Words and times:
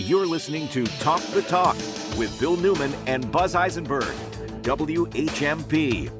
You're 0.00 0.24
listening 0.26 0.66
to 0.68 0.86
Talk 0.98 1.20
the 1.34 1.42
Talk 1.42 1.76
with 2.16 2.34
Bill 2.40 2.56
Newman 2.56 2.94
and 3.06 3.30
Buzz 3.30 3.54
Eisenberg, 3.54 4.14
WHMP. 4.62 6.10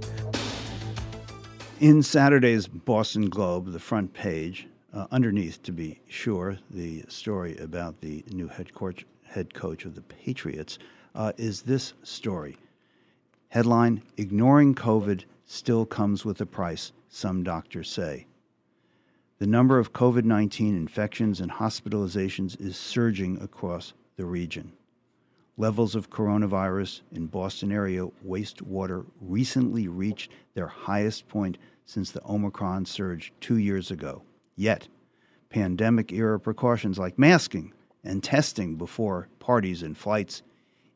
In 1.80 2.02
Saturday's 2.02 2.68
Boston 2.68 3.30
Globe, 3.30 3.72
the 3.72 3.78
front 3.78 4.12
page, 4.12 4.68
uh, 4.92 5.06
underneath 5.10 5.62
to 5.62 5.72
be 5.72 5.98
sure, 6.08 6.58
the 6.68 7.04
story 7.08 7.56
about 7.56 8.02
the 8.02 8.22
new 8.30 8.48
head 8.48 8.74
coach, 8.74 9.06
head 9.24 9.54
coach 9.54 9.86
of 9.86 9.94
the 9.94 10.02
Patriots 10.02 10.78
uh, 11.14 11.32
is 11.38 11.62
this 11.62 11.94
story. 12.02 12.58
Headline 13.48 14.02
Ignoring 14.18 14.74
COVID 14.74 15.24
still 15.46 15.86
comes 15.86 16.22
with 16.22 16.38
a 16.42 16.46
price, 16.46 16.92
some 17.08 17.42
doctors 17.42 17.90
say. 17.90 18.26
The 19.40 19.46
number 19.46 19.78
of 19.78 19.94
COVID 19.94 20.24
19 20.24 20.76
infections 20.76 21.40
and 21.40 21.50
hospitalizations 21.50 22.60
is 22.60 22.76
surging 22.76 23.40
across 23.40 23.94
the 24.16 24.26
region. 24.26 24.70
Levels 25.56 25.94
of 25.94 26.10
coronavirus 26.10 27.00
in 27.12 27.26
Boston 27.26 27.72
area 27.72 28.06
wastewater 28.22 29.06
recently 29.18 29.88
reached 29.88 30.30
their 30.52 30.66
highest 30.66 31.26
point 31.26 31.56
since 31.86 32.10
the 32.10 32.22
Omicron 32.28 32.84
surge 32.84 33.32
two 33.40 33.56
years 33.56 33.90
ago. 33.90 34.20
Yet, 34.56 34.88
pandemic 35.48 36.12
era 36.12 36.38
precautions 36.38 36.98
like 36.98 37.18
masking 37.18 37.72
and 38.04 38.22
testing 38.22 38.76
before 38.76 39.28
parties 39.38 39.82
and 39.82 39.96
flights, 39.96 40.42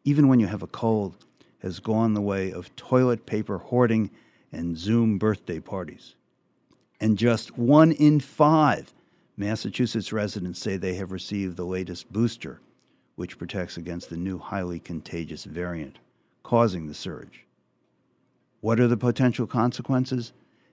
even 0.05 0.29
when 0.29 0.39
you 0.39 0.49
have 0.49 0.63
a 0.63 0.67
cold, 0.67 1.17
has 1.61 1.81
gone 1.81 2.13
the 2.13 2.21
way 2.21 2.53
of 2.53 2.77
toilet 2.77 3.25
paper 3.25 3.57
hoarding 3.57 4.11
and 4.53 4.77
Zoom 4.77 5.17
birthday 5.17 5.61
parties 5.61 6.15
and 7.05 7.19
just 7.19 7.59
one 7.59 7.93
in 7.93 8.19
five 8.19 8.95
Massachusetts 9.37 10.11
residents 10.11 10.59
say 10.59 10.79
they 10.79 10.95
have 10.95 11.13
received 11.13 11.55
the 11.55 11.67
latest 11.67 12.11
booster, 12.11 12.61
which 13.17 13.37
protects 13.37 13.77
against 13.77 14.09
the 14.09 14.17
new 14.17 14.39
highly 14.39 14.81
contagious 14.81 15.45
variant 15.45 15.99
causing 16.45 16.87
the 16.87 16.95
surge. 16.95 17.45
What 18.63 18.81
are 18.81 18.89
the 18.89 18.97
potential 18.97 19.47
consequences? 19.47 20.33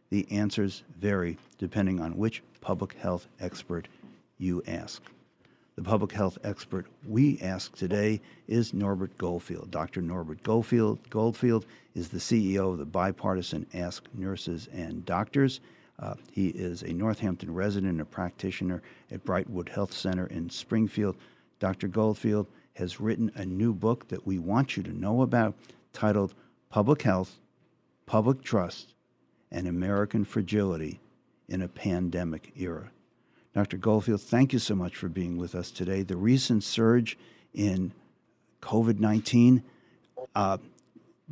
The 0.09 0.25
answers 0.31 0.83
vary 0.97 1.37
depending 1.57 1.99
on 1.99 2.15
which 2.15 2.41
public 2.61 2.93
health 2.93 3.27
expert 3.41 3.89
you 4.37 4.63
ask. 4.67 5.03
The 5.75 5.83
public 5.83 6.13
health 6.13 6.37
expert 6.45 6.85
we 7.05 7.41
ask 7.41 7.75
today 7.75 8.21
is 8.47 8.73
Norbert 8.73 9.17
Goldfield. 9.17 9.69
Dr. 9.69 10.01
Norbert 10.01 10.43
Goldfield, 10.43 11.09
Goldfield 11.09 11.65
is 11.93 12.07
the 12.07 12.19
CEO 12.19 12.71
of 12.71 12.77
the 12.77 12.85
bipartisan 12.85 13.65
Ask 13.73 14.05
Nurses 14.13 14.69
and 14.71 15.05
Doctors. 15.05 15.59
Uh, 16.01 16.15
he 16.31 16.47
is 16.47 16.81
a 16.81 16.91
Northampton 16.93 17.53
resident 17.53 17.91
and 17.91 18.01
a 18.01 18.05
practitioner 18.05 18.81
at 19.11 19.23
Brightwood 19.23 19.69
Health 19.69 19.93
Center 19.93 20.25
in 20.27 20.49
Springfield. 20.49 21.15
Dr. 21.59 21.87
Goldfield 21.87 22.47
has 22.73 22.99
written 22.99 23.31
a 23.35 23.45
new 23.45 23.73
book 23.73 24.07
that 24.07 24.25
we 24.25 24.39
want 24.39 24.75
you 24.75 24.83
to 24.83 24.97
know 24.97 25.21
about 25.21 25.53
titled 25.93 26.33
Public 26.69 27.03
Health, 27.03 27.37
Public 28.05 28.41
Trust, 28.41 28.93
and 29.51 29.67
American 29.67 30.25
Fragility 30.25 30.99
in 31.47 31.61
a 31.61 31.67
Pandemic 31.67 32.51
Era. 32.57 32.89
Dr. 33.53 33.77
Goldfield, 33.77 34.21
thank 34.21 34.53
you 34.53 34.59
so 34.59 34.73
much 34.73 34.95
for 34.95 35.09
being 35.09 35.37
with 35.37 35.53
us 35.53 35.69
today. 35.69 36.03
The 36.03 36.15
recent 36.15 36.63
surge 36.63 37.17
in 37.53 37.91
COVID 38.61 38.99
19 38.99 39.61
uh, 40.33 40.57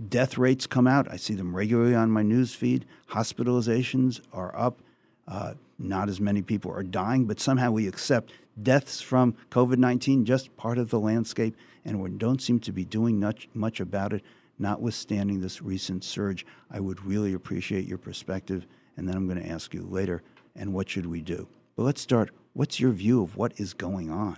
death 0.07 0.37
rates 0.37 0.65
come 0.65 0.87
out. 0.87 1.11
I 1.11 1.17
see 1.17 1.33
them 1.33 1.55
regularly 1.55 1.95
on 1.95 2.11
my 2.11 2.23
news 2.23 2.53
feed. 2.53 2.85
Hospitalizations 3.09 4.21
are 4.31 4.55
up. 4.57 4.81
Uh, 5.27 5.55
not 5.77 6.09
as 6.09 6.19
many 6.19 6.41
people 6.41 6.71
are 6.71 6.83
dying, 6.83 7.25
but 7.25 7.39
somehow 7.39 7.71
we 7.71 7.87
accept 7.87 8.31
deaths 8.63 9.01
from 9.01 9.35
COVID 9.51 9.77
19 9.77 10.25
just 10.25 10.55
part 10.57 10.77
of 10.77 10.89
the 10.89 10.99
landscape, 10.99 11.55
and 11.85 12.01
we 12.01 12.09
don't 12.09 12.41
seem 12.41 12.59
to 12.61 12.71
be 12.71 12.85
doing 12.85 13.19
much, 13.19 13.47
much 13.53 13.79
about 13.79 14.13
it, 14.13 14.23
notwithstanding 14.57 15.39
this 15.39 15.61
recent 15.61 16.03
surge. 16.03 16.45
I 16.71 16.79
would 16.79 17.05
really 17.05 17.33
appreciate 17.33 17.85
your 17.85 17.97
perspective, 17.97 18.65
and 18.97 19.07
then 19.07 19.15
I'm 19.15 19.27
going 19.27 19.41
to 19.41 19.49
ask 19.49 19.73
you 19.73 19.83
later, 19.83 20.23
and 20.55 20.73
what 20.73 20.89
should 20.89 21.05
we 21.05 21.21
do? 21.21 21.47
But 21.75 21.83
let's 21.83 22.01
start. 22.01 22.31
What's 22.53 22.79
your 22.79 22.91
view 22.91 23.21
of 23.23 23.37
what 23.37 23.53
is 23.57 23.73
going 23.73 24.09
on? 24.09 24.37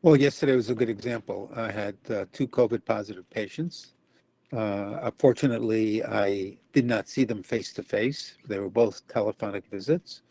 Well, 0.00 0.14
yesterday 0.14 0.54
was 0.54 0.70
a 0.70 0.76
good 0.76 0.88
example. 0.88 1.50
I 1.56 1.72
had 1.72 1.96
uh, 2.08 2.26
two 2.32 2.46
COVID 2.46 2.84
positive 2.84 3.28
patients. 3.30 3.94
Uh, 4.52 5.00
unfortunately, 5.02 6.04
I 6.04 6.56
did 6.72 6.84
not 6.84 7.08
see 7.08 7.24
them 7.24 7.42
face 7.42 7.72
to 7.72 7.82
face. 7.82 8.36
They 8.46 8.60
were 8.60 8.70
both 8.70 9.02
telephonic 9.08 9.64
visits. 9.68 10.22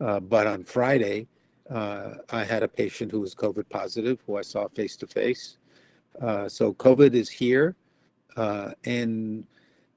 Uh, 0.00 0.20
but 0.20 0.46
on 0.46 0.64
Friday, 0.64 1.28
uh, 1.68 2.14
I 2.30 2.44
had 2.44 2.62
a 2.62 2.68
patient 2.68 3.12
who 3.12 3.20
was 3.20 3.34
COVID 3.34 3.68
positive 3.68 4.22
who 4.26 4.38
I 4.38 4.42
saw 4.42 4.68
face 4.68 4.96
to 4.96 5.06
face. 5.06 5.58
So 6.48 6.72
COVID 6.72 7.12
is 7.12 7.28
here. 7.28 7.76
Uh, 8.38 8.70
and 8.84 9.44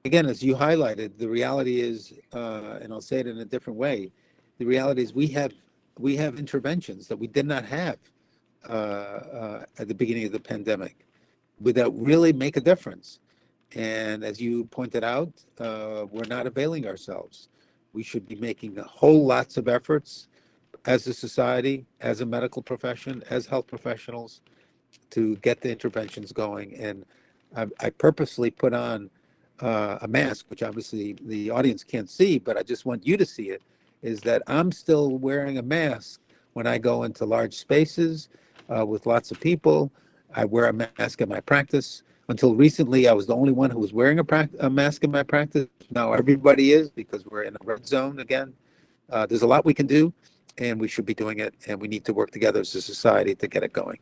again, 0.04 0.26
as 0.26 0.42
you 0.42 0.54
highlighted, 0.54 1.16
the 1.16 1.30
reality 1.30 1.80
is, 1.80 2.12
uh, 2.34 2.78
and 2.82 2.92
I'll 2.92 3.00
say 3.00 3.20
it 3.20 3.26
in 3.26 3.38
a 3.38 3.44
different 3.46 3.78
way, 3.78 4.12
the 4.58 4.66
reality 4.66 5.02
is 5.02 5.14
we 5.14 5.28
have 5.28 5.54
we 5.98 6.14
have 6.16 6.38
interventions 6.38 7.06
that 7.06 7.16
we 7.16 7.28
did 7.28 7.46
not 7.46 7.64
have 7.64 7.98
at 8.68 9.88
the 9.88 9.94
beginning 9.94 10.26
of 10.26 10.32
the 10.32 10.40
pandemic 10.40 11.04
would 11.60 11.74
that 11.76 11.90
really 11.94 12.32
make 12.32 12.56
a 12.56 12.60
difference? 12.60 13.20
And 13.74 14.24
as 14.24 14.40
you 14.40 14.64
pointed 14.66 15.02
out, 15.04 15.32
uh, 15.58 16.06
we're 16.10 16.28
not 16.28 16.46
availing 16.46 16.86
ourselves. 16.86 17.48
We 17.92 18.02
should 18.02 18.26
be 18.26 18.36
making 18.36 18.78
a 18.78 18.84
whole 18.84 19.24
lots 19.24 19.56
of 19.56 19.68
efforts 19.68 20.28
as 20.86 21.06
a 21.06 21.14
society, 21.14 21.86
as 22.00 22.20
a 22.20 22.26
medical 22.26 22.62
profession, 22.62 23.22
as 23.30 23.46
health 23.46 23.66
professionals 23.66 24.42
to 25.10 25.36
get 25.36 25.60
the 25.60 25.70
interventions 25.70 26.32
going. 26.32 26.74
And 26.74 27.04
I, 27.56 27.66
I 27.80 27.90
purposely 27.90 28.50
put 28.50 28.74
on 28.74 29.10
uh, 29.60 29.98
a 30.02 30.08
mask, 30.08 30.46
which 30.50 30.62
obviously 30.62 31.16
the 31.22 31.50
audience 31.50 31.82
can't 31.84 32.10
see, 32.10 32.38
but 32.38 32.56
I 32.56 32.62
just 32.62 32.84
want 32.84 33.06
you 33.06 33.16
to 33.16 33.24
see 33.24 33.50
it, 33.50 33.62
is 34.02 34.20
that 34.20 34.42
I'm 34.46 34.70
still 34.70 35.16
wearing 35.18 35.58
a 35.58 35.62
mask 35.62 36.20
when 36.52 36.66
I 36.66 36.78
go 36.78 37.04
into 37.04 37.24
large 37.24 37.54
spaces 37.54 38.28
uh, 38.68 38.84
with 38.84 39.06
lots 39.06 39.30
of 39.30 39.40
people. 39.40 39.92
I 40.34 40.44
wear 40.44 40.66
a 40.66 40.72
mask 40.72 41.20
in 41.20 41.28
my 41.28 41.40
practice. 41.40 42.02
Until 42.28 42.54
recently, 42.54 43.06
I 43.06 43.12
was 43.12 43.26
the 43.26 43.36
only 43.36 43.52
one 43.52 43.70
who 43.70 43.78
was 43.78 43.92
wearing 43.92 44.18
a, 44.18 44.24
pra- 44.24 44.48
a 44.60 44.70
mask 44.70 45.04
in 45.04 45.10
my 45.10 45.22
practice. 45.22 45.66
Now 45.90 46.12
everybody 46.12 46.72
is 46.72 46.90
because 46.90 47.26
we're 47.26 47.42
in 47.42 47.54
a 47.54 47.64
red 47.64 47.86
zone 47.86 48.18
again. 48.18 48.54
Uh, 49.10 49.26
there's 49.26 49.42
a 49.42 49.46
lot 49.46 49.64
we 49.64 49.74
can 49.74 49.86
do, 49.86 50.12
and 50.56 50.80
we 50.80 50.88
should 50.88 51.04
be 51.04 51.14
doing 51.14 51.40
it, 51.40 51.54
and 51.66 51.80
we 51.80 51.88
need 51.88 52.04
to 52.06 52.14
work 52.14 52.30
together 52.30 52.60
as 52.60 52.74
a 52.74 52.80
society 52.80 53.34
to 53.34 53.46
get 53.46 53.62
it 53.62 53.72
going. 53.74 53.98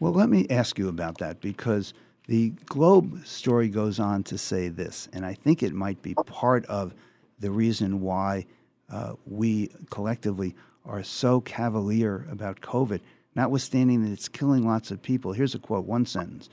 Well, 0.00 0.12
let 0.12 0.28
me 0.28 0.46
ask 0.50 0.78
you 0.78 0.88
about 0.88 1.18
that 1.18 1.40
because 1.40 1.94
the 2.26 2.50
Globe 2.66 3.26
story 3.26 3.68
goes 3.68 3.98
on 3.98 4.22
to 4.24 4.36
say 4.36 4.68
this, 4.68 5.08
and 5.12 5.24
I 5.24 5.34
think 5.34 5.62
it 5.62 5.72
might 5.72 6.02
be 6.02 6.14
part 6.14 6.66
of 6.66 6.94
the 7.40 7.50
reason 7.50 8.00
why 8.02 8.46
uh, 8.90 9.14
we 9.26 9.70
collectively 9.90 10.54
are 10.84 11.02
so 11.02 11.40
cavalier 11.40 12.26
about 12.30 12.60
COVID 12.60 13.00
notwithstanding 13.34 14.02
that 14.04 14.12
it's 14.12 14.28
killing 14.28 14.66
lots 14.66 14.90
of 14.90 15.02
people. 15.02 15.32
Here's 15.32 15.54
a 15.54 15.58
quote, 15.58 15.86
one 15.86 16.06
sentence. 16.06 16.48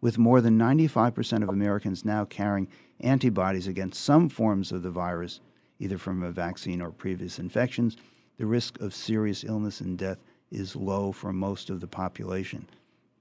With 0.00 0.18
more 0.18 0.40
than 0.40 0.58
95% 0.58 1.42
of 1.42 1.48
Americans 1.48 2.04
now 2.04 2.24
carrying 2.24 2.68
antibodies 3.00 3.66
against 3.66 4.04
some 4.04 4.28
forms 4.28 4.72
of 4.72 4.82
the 4.82 4.90
virus, 4.90 5.40
either 5.78 5.98
from 5.98 6.22
a 6.22 6.30
vaccine 6.30 6.80
or 6.82 6.90
previous 6.90 7.38
infections, 7.38 7.96
the 8.38 8.46
risk 8.46 8.80
of 8.80 8.94
serious 8.94 9.44
illness 9.44 9.80
and 9.80 9.96
death 9.96 10.18
is 10.50 10.76
low 10.76 11.12
for 11.12 11.32
most 11.32 11.70
of 11.70 11.80
the 11.80 11.86
population. 11.86 12.66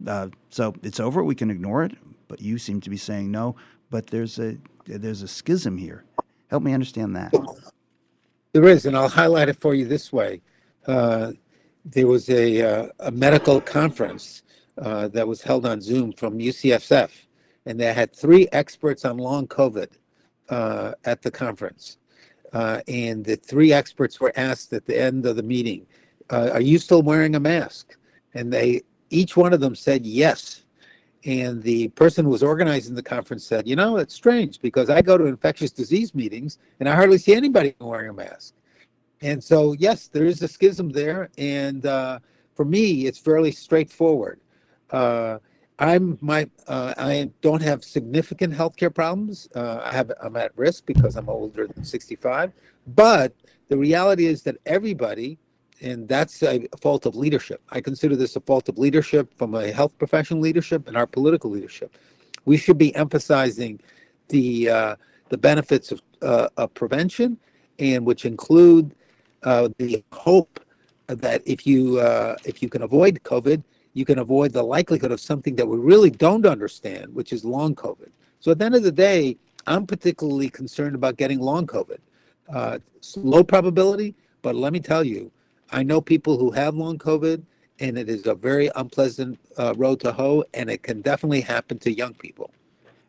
Uh, 0.06 0.28
so 0.50 0.75
it's 0.84 1.00
over. 1.00 1.24
We 1.24 1.36
can 1.36 1.50
ignore 1.50 1.84
it, 1.84 1.94
but 2.28 2.42
you 2.42 2.58
seem 2.58 2.81
to 2.81 2.90
be 2.90 2.97
saying 2.97 3.31
no. 3.31 3.56
But 3.90 4.08
there's 4.08 4.40
a 4.40 4.58
there's 4.86 5.22
a 5.22 5.28
schism 5.28 5.78
here. 5.78 6.03
Help 6.50 6.63
me 6.63 6.74
understand 6.74 7.16
that. 7.16 7.34
There 8.53 8.68
is, 8.68 8.86
and 8.86 8.96
I'll 8.96 9.09
highlight 9.09 9.50
it 9.50 9.59
for 9.59 9.74
you 9.74 9.86
this 9.86 10.12
way. 10.12 10.42
Uh, 10.86 11.34
there 11.86 12.08
was 12.08 12.30
a, 12.30 12.62
uh, 12.62 12.88
a 13.00 13.12
medical 13.12 13.60
conference 13.60 14.44
uh, 14.78 15.07
that 15.10 15.28
was 15.28 15.42
held 15.42 15.66
on 15.66 15.81
Zoom 15.81 16.13
from 16.13 16.40
UCSF, 16.40 17.10
and 17.66 17.80
they 17.80 17.94
had 17.94 18.16
three 18.16 18.48
experts 18.52 19.06
on 19.06 19.18
long 19.18 19.48
COVID 19.48 19.90
uh, 20.50 20.94
at 21.06 21.22
the 21.22 21.31
conference. 21.31 21.98
Uh, 22.54 22.81
and 22.88 23.25
the 23.25 23.36
three 23.36 23.74
experts 23.74 24.19
were 24.19 24.31
asked 24.36 24.74
at 24.74 24.86
the 24.86 25.00
end 25.00 25.25
of 25.25 25.36
the 25.36 25.44
meeting, 25.44 25.86
uh, 26.30 26.52
"Are 26.54 26.62
you 26.62 26.78
still 26.78 27.02
wearing 27.02 27.36
a 27.36 27.40
mask?" 27.40 27.98
And 28.36 28.54
they 28.54 28.81
each 29.10 29.36
one 29.36 29.54
of 29.54 29.60
them 29.60 29.75
said 29.75 30.06
yes. 30.06 30.63
And 31.25 31.63
the 31.63 31.88
person 31.90 32.25
who 32.25 32.31
was 32.31 32.44
organizing 32.44 32.96
the 32.96 33.04
conference 33.04 33.44
said, 33.44 33.68
"You 33.68 33.75
know, 33.75 33.98
it's 33.98 34.13
strange 34.13 34.60
because 34.62 34.90
I 34.90 35.02
go 35.02 35.18
to 35.18 35.25
infectious 35.25 35.72
disease 35.72 36.13
meetings 36.13 36.60
and 36.80 36.88
I 36.88 36.96
hardly 36.96 37.18
see 37.18 37.34
anybody 37.34 37.75
wearing 37.80 38.10
a 38.10 38.13
mask." 38.13 38.54
And 39.24 39.42
so, 39.42 39.72
yes, 39.72 40.10
there 40.10 40.25
is 40.25 40.44
a 40.44 40.48
schism 40.50 40.90
there. 40.90 41.30
And 41.38 41.86
uh, 41.86 42.20
for 42.56 42.66
me, 42.66 43.08
it's 43.08 43.18
fairly 43.18 43.52
straightforward. 43.52 44.40
Uh, 44.92 45.40
I'm 45.80 46.20
my 46.22 46.48
uh, 46.68 46.94
I 46.98 47.31
don't 47.42 47.62
have 47.62 47.84
significant 47.84 48.54
healthcare 48.54 48.94
problems. 48.94 49.50
Uh, 49.56 49.80
I 49.84 49.92
have 49.94 50.12
I'm 50.22 50.36
at 50.36 50.56
risk 50.56 50.86
because 50.86 51.16
I'm 51.16 51.30
older 51.30 51.66
than 51.68 51.84
65. 51.84 52.52
But 52.88 53.34
the 53.70 53.78
reality 53.78 54.28
is 54.28 54.44
that 54.44 54.58
everybody 54.66 55.40
and 55.81 56.08
that's 56.08 56.44
a 56.44 56.68
fault 56.80 57.06
of 57.06 57.16
leadership. 57.16 57.62
I 57.69 57.81
consider 57.81 58.16
this 58.16 58.36
a 58.36 58.40
fault 58.42 58.69
of 58.69 58.78
leadership 58.78 59.34
from 59.38 59.56
a 59.56 59.72
health 59.72 59.98
professional 59.98 60.40
leadership 60.40 60.88
and 60.88 60.96
our 60.96 61.08
political 61.08 61.50
leadership. 61.50 61.98
We 62.46 62.58
should 62.58 62.78
be 62.78 62.96
emphasizing 62.96 63.80
the 64.28 64.69
uh, 64.69 64.96
the 65.30 65.38
benefits 65.38 65.92
of, 65.92 66.02
uh, 66.22 66.50
of 66.58 66.74
prevention, 66.74 67.38
and 67.80 68.06
which 68.06 68.26
include 68.26 68.94
uh, 69.44 69.69
the 69.78 70.04
hope 70.12 70.60
that 71.07 71.42
if 71.45 71.68
you 71.68 72.00
uh, 72.00 72.36
if 72.45 72.62
you 72.62 72.69
can 72.69 72.81
avoid 72.81 73.22
COVID, 73.24 73.63
you 73.94 74.06
can 74.06 74.19
avoid 74.19 74.51
the 74.51 74.63
likelihood 74.63 75.12
of 75.12 75.19
something 75.19 75.56
that 75.56 75.68
we 75.68 75.78
really 75.78 76.10
don't 76.10 76.45
understand, 76.45 77.13
which 77.13 77.34
is 77.34 77.45
long 77.45 77.75
COVID. 77.75 78.10
So 78.40 78.51
at 78.51 78.60
the 78.60 78.66
end 78.66 78.75
of 78.75 78.84
the 78.84 78.92
day, 78.92 79.38
I'm 79.68 79.86
particularly 79.86 80.50
concerned 80.50 80.95
about 80.95 81.18
getting 81.18 81.40
long 81.40 81.68
COVID. 81.68 82.00
Uh, 82.54 82.80
low 83.18 83.44
probability, 83.44 84.16
but 84.42 84.56
let 84.56 84.74
me 84.74 84.80
tell 84.80 85.04
you, 85.04 85.31
I 85.72 85.81
know 85.81 86.01
people 86.01 86.38
who 86.38 86.51
have 86.51 86.75
long 86.75 86.98
COVID, 86.98 87.42
and 87.80 87.98
it 87.98 88.10
is 88.10 88.28
a 88.28 88.36
very 88.36 88.69
unpleasant 88.75 89.40
uh, 89.57 89.74
road 89.78 90.00
to 90.01 90.12
hoe, 90.12 90.44
and 90.54 90.69
it 90.69 90.84
can 90.84 91.01
definitely 91.01 91.42
happen 91.42 91.80
to 91.80 91.92
young 91.92 92.13
people. 92.16 92.51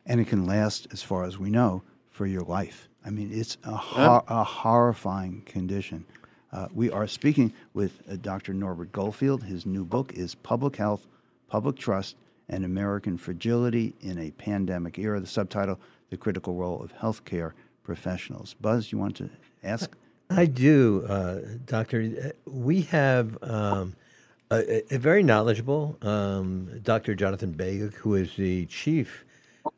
And 0.07 0.21
it 0.21 0.29
can 0.29 0.47
last, 0.47 0.87
as 0.93 1.03
far 1.03 1.25
as 1.25 1.39
we 1.39 1.51
know, 1.51 1.83
for 2.11 2.27
your 2.27 2.43
life. 2.43 2.89
I 3.05 3.11
mean, 3.11 3.31
it's 3.33 3.59
a, 3.65 3.75
hor- 3.75 4.25
a 4.29 4.45
horrifying 4.45 5.43
condition. 5.43 6.07
Uh, 6.55 6.69
we 6.73 6.89
are 6.89 7.09
speaking 7.09 7.53
with 7.75 8.01
uh, 8.09 8.15
Dr. 8.15 8.55
Norbert 8.55 8.93
Goldfield. 8.93 9.43
His 9.43 9.67
new 9.67 9.85
book 9.85 10.13
is 10.13 10.37
Public 10.37 10.77
Health, 10.77 11.05
Public 11.49 11.77
Trust, 11.77 12.15
and 12.49 12.65
American 12.65 13.19
Fragility 13.19 13.93
in 14.01 14.19
a 14.21 14.31
Pandemic 14.31 14.97
Era. 14.97 15.19
The 15.19 15.27
subtitle, 15.27 15.81
The 16.11 16.17
Critical 16.17 16.55
Role 16.55 16.81
of 16.81 16.93
Healthcare 16.97 17.53
Professionals. 17.83 18.55
Buzz, 18.61 18.93
you 18.93 18.99
want 18.99 19.17
to 19.17 19.29
ask? 19.65 19.91
I 20.31 20.47
do, 20.47 21.05
uh, 21.09 21.41
Doctor. 21.67 22.33
We 22.47 22.83
have 22.83 23.37
um, 23.43 23.97
a, 24.49 24.95
a, 24.95 24.99
very 24.99 25.25
knowledgeable 25.25 25.99
um, 26.03 26.81
Dr. 26.85 27.17
Jonathan 27.17 27.51
Begg, 27.51 27.95
who 27.95 28.15
is 28.15 28.37
the 28.37 28.67
chief 28.67 29.25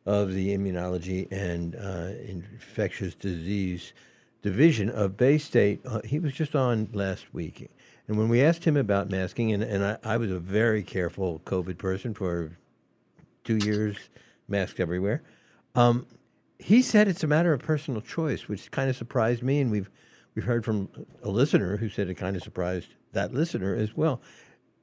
of 0.04 0.34
the 0.34 0.54
Immunology 0.54 1.26
and 1.32 1.74
uh, 1.74 2.12
Infectious 2.28 3.14
Disease 3.14 3.94
Division 4.42 4.88
of 4.88 5.12
Baystate. 5.12 5.80
Uh, 5.84 6.00
he 6.04 6.18
was 6.18 6.32
just 6.32 6.54
on 6.54 6.88
last 6.92 7.32
week. 7.32 7.70
And 8.08 8.16
when 8.16 8.28
we 8.28 8.42
asked 8.42 8.64
him 8.64 8.76
about 8.76 9.10
masking, 9.10 9.52
and, 9.52 9.62
and 9.62 9.84
I, 9.84 9.98
I 10.04 10.16
was 10.16 10.30
a 10.30 10.38
very 10.38 10.82
careful 10.82 11.40
COVID 11.44 11.78
person 11.78 12.14
for 12.14 12.52
two 13.44 13.56
years, 13.56 13.96
masked 14.48 14.78
everywhere. 14.78 15.22
Um, 15.74 16.06
he 16.58 16.82
said 16.82 17.08
it's 17.08 17.24
a 17.24 17.26
matter 17.26 17.52
of 17.52 17.60
personal 17.60 18.00
choice, 18.00 18.48
which 18.48 18.70
kind 18.70 18.88
of 18.88 18.96
surprised 18.96 19.42
me. 19.42 19.60
And 19.60 19.70
we've 19.70 19.90
we've 20.34 20.44
heard 20.44 20.64
from 20.64 20.88
a 21.22 21.28
listener 21.28 21.78
who 21.78 21.88
said 21.88 22.08
it 22.08 22.14
kind 22.14 22.36
of 22.36 22.42
surprised 22.42 22.88
that 23.12 23.34
listener 23.34 23.74
as 23.74 23.96
well. 23.96 24.20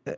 Uh, 0.06 0.14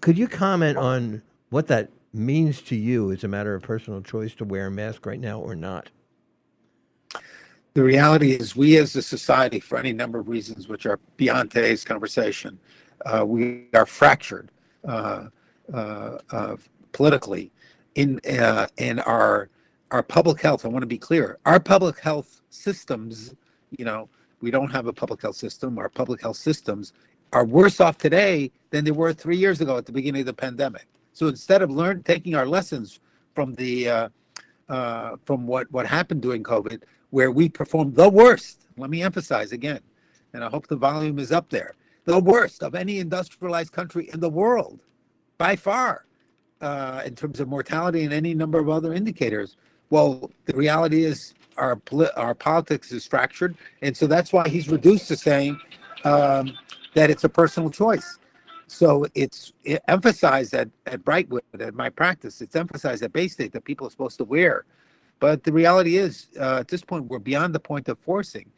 could 0.00 0.18
you 0.18 0.28
comment 0.28 0.76
on 0.76 1.22
what 1.50 1.68
that 1.68 1.90
means 2.12 2.60
to 2.62 2.76
you? 2.76 3.10
It's 3.10 3.24
a 3.24 3.28
matter 3.28 3.54
of 3.54 3.62
personal 3.62 4.02
choice 4.02 4.34
to 4.36 4.44
wear 4.44 4.66
a 4.66 4.70
mask 4.70 5.06
right 5.06 5.20
now 5.20 5.40
or 5.40 5.54
not. 5.54 5.90
The 7.76 7.84
reality 7.84 8.32
is, 8.32 8.56
we 8.56 8.78
as 8.78 8.96
a 8.96 9.02
society, 9.02 9.60
for 9.60 9.76
any 9.76 9.92
number 9.92 10.18
of 10.18 10.30
reasons 10.30 10.66
which 10.66 10.86
are 10.86 10.98
beyond 11.18 11.50
today's 11.50 11.84
conversation, 11.84 12.58
uh, 13.04 13.22
we 13.26 13.66
are 13.74 13.84
fractured 13.84 14.50
uh, 14.88 15.26
uh, 15.74 16.16
uh 16.30 16.56
politically 16.92 17.52
in 17.94 18.18
uh, 18.40 18.66
in 18.78 18.98
our 19.00 19.50
our 19.90 20.02
public 20.02 20.40
health. 20.40 20.64
I 20.64 20.68
want 20.68 20.84
to 20.84 20.86
be 20.86 20.96
clear: 20.96 21.36
our 21.44 21.60
public 21.60 21.98
health 21.98 22.40
systems, 22.48 23.34
you 23.76 23.84
know, 23.84 24.08
we 24.40 24.50
don't 24.50 24.70
have 24.70 24.86
a 24.86 24.92
public 24.94 25.20
health 25.20 25.36
system. 25.36 25.78
Our 25.78 25.90
public 25.90 26.22
health 26.22 26.38
systems 26.38 26.94
are 27.34 27.44
worse 27.44 27.78
off 27.78 27.98
today 27.98 28.52
than 28.70 28.86
they 28.86 28.90
were 28.90 29.12
three 29.12 29.36
years 29.36 29.60
ago 29.60 29.76
at 29.76 29.84
the 29.84 29.92
beginning 29.92 30.20
of 30.20 30.26
the 30.28 30.32
pandemic. 30.32 30.86
So 31.12 31.26
instead 31.26 31.60
of 31.60 31.70
learn 31.70 32.02
taking 32.04 32.36
our 32.36 32.46
lessons 32.46 33.00
from 33.34 33.52
the 33.52 34.08
uh, 34.68 35.16
from 35.24 35.46
what 35.46 35.70
what 35.70 35.86
happened 35.86 36.22
during 36.22 36.42
COVID, 36.42 36.82
where 37.10 37.30
we 37.30 37.48
performed 37.48 37.94
the 37.94 38.08
worst. 38.08 38.66
Let 38.76 38.90
me 38.90 39.02
emphasize 39.02 39.52
again, 39.52 39.80
and 40.32 40.44
I 40.44 40.48
hope 40.48 40.66
the 40.66 40.76
volume 40.76 41.18
is 41.18 41.32
up 41.32 41.48
there. 41.48 41.74
The 42.04 42.18
worst 42.18 42.62
of 42.62 42.74
any 42.74 42.98
industrialized 42.98 43.72
country 43.72 44.10
in 44.12 44.20
the 44.20 44.28
world, 44.28 44.80
by 45.38 45.56
far, 45.56 46.06
uh, 46.60 47.02
in 47.04 47.14
terms 47.14 47.40
of 47.40 47.48
mortality 47.48 48.04
and 48.04 48.12
any 48.12 48.34
number 48.34 48.58
of 48.58 48.68
other 48.68 48.92
indicators. 48.92 49.56
Well, 49.90 50.30
the 50.46 50.54
reality 50.54 51.04
is 51.04 51.34
our 51.56 51.80
our 52.16 52.34
politics 52.34 52.92
is 52.92 53.06
fractured, 53.06 53.56
and 53.82 53.96
so 53.96 54.06
that's 54.06 54.32
why 54.32 54.48
he's 54.48 54.68
reduced 54.68 55.08
to 55.08 55.16
saying 55.16 55.58
um, 56.04 56.52
that 56.94 57.10
it's 57.10 57.24
a 57.24 57.28
personal 57.28 57.70
choice. 57.70 58.18
So 58.66 59.06
it's 59.14 59.52
emphasized 59.86 60.54
at, 60.54 60.68
at 60.86 61.04
Brightwood, 61.04 61.40
at 61.60 61.74
my 61.74 61.88
practice, 61.88 62.40
it's 62.40 62.56
emphasized 62.56 63.02
at 63.02 63.12
Baystate 63.12 63.52
that 63.52 63.64
people 63.64 63.86
are 63.86 63.90
supposed 63.90 64.18
to 64.18 64.24
wear. 64.24 64.64
But 65.20 65.44
the 65.44 65.52
reality 65.52 65.96
is, 65.96 66.28
uh, 66.38 66.58
at 66.60 66.68
this 66.68 66.82
point, 66.82 67.06
we're 67.06 67.18
beyond 67.18 67.54
the 67.54 67.60
point 67.60 67.88
of 67.88 67.98
forcing. 68.00 68.50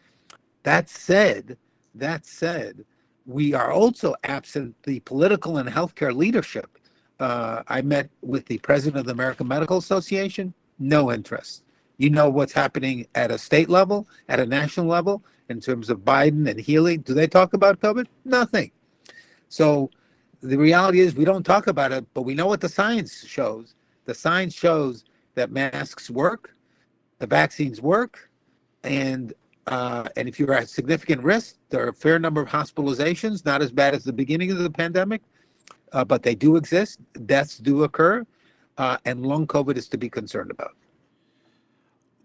That 0.62 0.88
said, 0.88 1.56
that 1.94 2.26
said, 2.26 2.84
we 3.26 3.52
are 3.52 3.70
also 3.70 4.14
absent 4.24 4.74
the 4.82 5.00
political 5.00 5.58
and 5.58 5.68
healthcare 5.68 6.14
leadership. 6.14 6.78
Uh, 7.20 7.62
I 7.68 7.82
met 7.82 8.08
with 8.22 8.46
the 8.46 8.58
president 8.58 9.00
of 9.00 9.06
the 9.06 9.12
American 9.12 9.46
Medical 9.46 9.76
Association, 9.76 10.54
no 10.78 11.12
interest. 11.12 11.64
You 11.98 12.10
know 12.10 12.30
what's 12.30 12.52
happening 12.52 13.06
at 13.14 13.30
a 13.30 13.38
state 13.38 13.68
level, 13.68 14.08
at 14.28 14.40
a 14.40 14.46
national 14.46 14.86
level, 14.86 15.22
in 15.48 15.60
terms 15.60 15.90
of 15.90 16.00
Biden 16.00 16.48
and 16.48 16.58
Healey. 16.58 16.96
Do 16.96 17.12
they 17.12 17.26
talk 17.26 17.54
about 17.54 17.80
COVID? 17.80 18.06
Nothing. 18.24 18.70
So 19.48 19.90
the 20.42 20.56
reality 20.56 21.00
is 21.00 21.14
we 21.14 21.24
don't 21.24 21.44
talk 21.44 21.66
about 21.66 21.92
it, 21.92 22.06
but 22.14 22.22
we 22.22 22.34
know 22.34 22.46
what 22.46 22.60
the 22.60 22.68
science 22.68 23.24
shows. 23.26 23.74
The 24.04 24.14
science 24.14 24.54
shows 24.54 25.04
that 25.34 25.50
masks 25.50 26.10
work, 26.10 26.54
the 27.18 27.26
vaccines 27.26 27.80
work, 27.80 28.30
and 28.84 29.32
uh, 29.66 30.08
and 30.16 30.28
if 30.28 30.38
you're 30.38 30.54
at 30.54 30.68
significant 30.68 31.22
risk, 31.22 31.56
there 31.68 31.84
are 31.84 31.90
a 31.90 31.92
fair 31.92 32.18
number 32.18 32.40
of 32.40 32.48
hospitalizations, 32.48 33.44
not 33.44 33.60
as 33.60 33.70
bad 33.70 33.94
as 33.94 34.02
the 34.02 34.12
beginning 34.12 34.50
of 34.50 34.58
the 34.58 34.70
pandemic, 34.70 35.20
uh, 35.92 36.04
but 36.04 36.22
they 36.22 36.34
do 36.34 36.56
exist. 36.56 37.00
Deaths 37.26 37.58
do 37.58 37.82
occur, 37.82 38.26
uh, 38.78 38.96
and 39.04 39.26
long 39.26 39.46
COVID 39.46 39.76
is 39.76 39.86
to 39.88 39.98
be 39.98 40.08
concerned 40.08 40.50
about. 40.50 40.74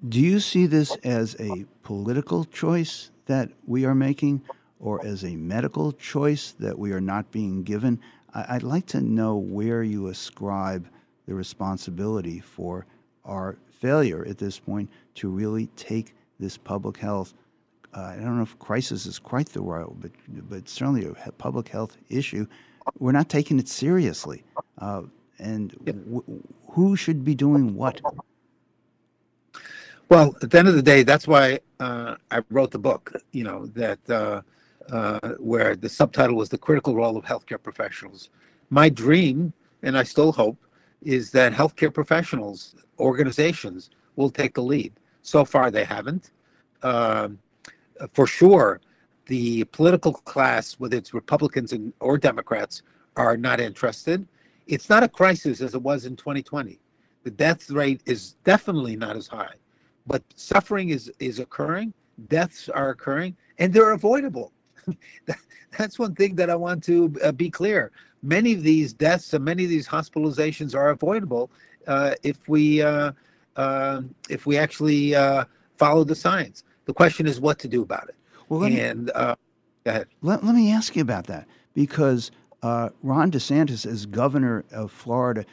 Do 0.07 0.21
you 0.21 0.39
see 0.39 0.67
this 0.67 0.95
as 1.03 1.35
a 1.39 1.65
political 1.81 2.45
choice 2.45 3.11
that 3.25 3.49
we 3.67 3.85
are 3.85 3.95
making, 3.95 4.41
or 4.83 5.03
as 5.05 5.23
a 5.23 5.35
medical 5.37 5.93
choice 5.93 6.55
that 6.59 6.77
we 6.77 6.91
are 6.91 6.99
not 6.99 7.31
being 7.31 7.63
given. 7.63 7.97
I, 8.33 8.55
would 8.55 8.63
like 8.63 8.85
to 8.87 8.99
know 8.99 9.37
where 9.37 9.81
you 9.81 10.07
ascribe 10.07 10.85
the 11.25 11.33
responsibility 11.33 12.41
for 12.41 12.85
our 13.23 13.55
failure 13.79 14.25
at 14.27 14.37
this 14.37 14.59
point 14.59 14.89
to 15.15 15.29
really 15.29 15.67
take 15.77 16.13
this 16.37 16.57
public 16.57 16.97
health. 16.97 17.33
Uh, 17.93 18.01
I 18.01 18.15
don't 18.15 18.35
know 18.35 18.43
if 18.43 18.59
crisis 18.59 19.05
is 19.05 19.19
quite 19.19 19.47
the 19.49 19.61
right, 19.61 19.87
but 20.01 20.11
but 20.49 20.67
certainly 20.67 21.05
a 21.05 21.31
public 21.31 21.69
health 21.69 21.95
issue. 22.09 22.45
We're 22.99 23.13
not 23.13 23.29
taking 23.29 23.59
it 23.59 23.69
seriously, 23.69 24.43
uh, 24.79 25.03
and 25.39 25.71
w- 25.85 26.41
who 26.71 26.97
should 26.97 27.23
be 27.23 27.35
doing 27.35 27.75
what? 27.75 28.01
Well, 30.09 30.35
at 30.41 30.51
the 30.51 30.59
end 30.59 30.67
of 30.67 30.75
the 30.75 30.81
day, 30.81 31.03
that's 31.03 31.27
why 31.27 31.59
uh, 31.79 32.15
I 32.31 32.41
wrote 32.49 32.71
the 32.71 32.79
book. 32.79 33.13
You 33.31 33.45
know 33.45 33.67
that 33.67 33.99
uh, 34.91 35.19
where 35.39 35.75
the 35.75 35.89
subtitle 35.89 36.35
was 36.35 36.49
The 36.49 36.57
Critical 36.57 36.95
Role 36.95 37.17
of 37.17 37.25
Healthcare 37.25 37.61
Professionals. 37.61 38.29
My 38.69 38.89
dream, 38.89 39.53
and 39.81 39.97
I 39.97 40.03
still 40.03 40.31
hope, 40.31 40.57
is 41.01 41.31
that 41.31 41.53
healthcare 41.53 41.93
professionals, 41.93 42.75
organizations, 42.99 43.89
will 44.15 44.29
take 44.29 44.53
the 44.53 44.63
lead. 44.63 44.93
So 45.21 45.45
far, 45.45 45.71
they 45.71 45.83
haven't. 45.83 46.31
Uh, 46.81 47.29
for 48.13 48.27
sure, 48.27 48.81
the 49.27 49.63
political 49.65 50.13
class, 50.13 50.73
whether 50.73 50.97
it's 50.97 51.13
Republicans 51.13 51.73
or 51.99 52.17
Democrats, 52.17 52.83
are 53.15 53.37
not 53.37 53.59
interested. 53.59 54.27
It's 54.67 54.89
not 54.89 55.03
a 55.03 55.07
crisis 55.07 55.61
as 55.61 55.75
it 55.75 55.81
was 55.81 56.05
in 56.05 56.15
2020. 56.15 56.79
The 57.23 57.31
death 57.31 57.69
rate 57.69 58.01
is 58.05 58.33
definitely 58.43 58.95
not 58.97 59.15
as 59.15 59.27
high, 59.27 59.55
but 60.07 60.23
suffering 60.35 60.89
is, 60.89 61.11
is 61.19 61.39
occurring, 61.39 61.93
deaths 62.27 62.67
are 62.67 62.89
occurring, 62.89 63.35
and 63.59 63.73
they're 63.73 63.91
avoidable. 63.91 64.51
that's 65.77 65.99
one 65.99 66.15
thing 66.15 66.35
that 66.35 66.49
I 66.49 66.55
want 66.55 66.83
to 66.85 67.13
uh, 67.23 67.31
be 67.31 67.49
clear. 67.49 67.91
Many 68.21 68.53
of 68.53 68.63
these 68.63 68.93
deaths 68.93 69.33
and 69.33 69.43
many 69.43 69.63
of 69.63 69.69
these 69.69 69.87
hospitalizations 69.87 70.75
are 70.75 70.89
avoidable 70.89 71.49
uh, 71.87 72.15
if 72.23 72.37
we 72.47 72.81
uh, 72.81 73.11
um, 73.55 74.13
if 74.29 74.45
we 74.45 74.57
actually 74.57 75.15
uh, 75.15 75.45
follow 75.77 76.03
the 76.03 76.15
science. 76.15 76.63
The 76.85 76.93
question 76.93 77.27
is 77.27 77.39
what 77.39 77.59
to 77.59 77.67
do 77.67 77.81
about 77.81 78.09
it. 78.09 78.15
Well, 78.49 78.63
and 78.63 79.09
uh, 79.15 79.35
go 79.83 79.91
ahead. 79.91 80.07
Let, 80.21 80.43
let 80.43 80.55
me 80.55 80.71
ask 80.71 80.95
you 80.95 81.01
about 81.01 81.27
that 81.27 81.47
because 81.73 82.31
uh, 82.61 82.89
Ron 83.01 83.31
DeSantis, 83.31 83.85
as 83.85 84.05
governor 84.05 84.65
of 84.71 84.91
Florida, 84.91 85.45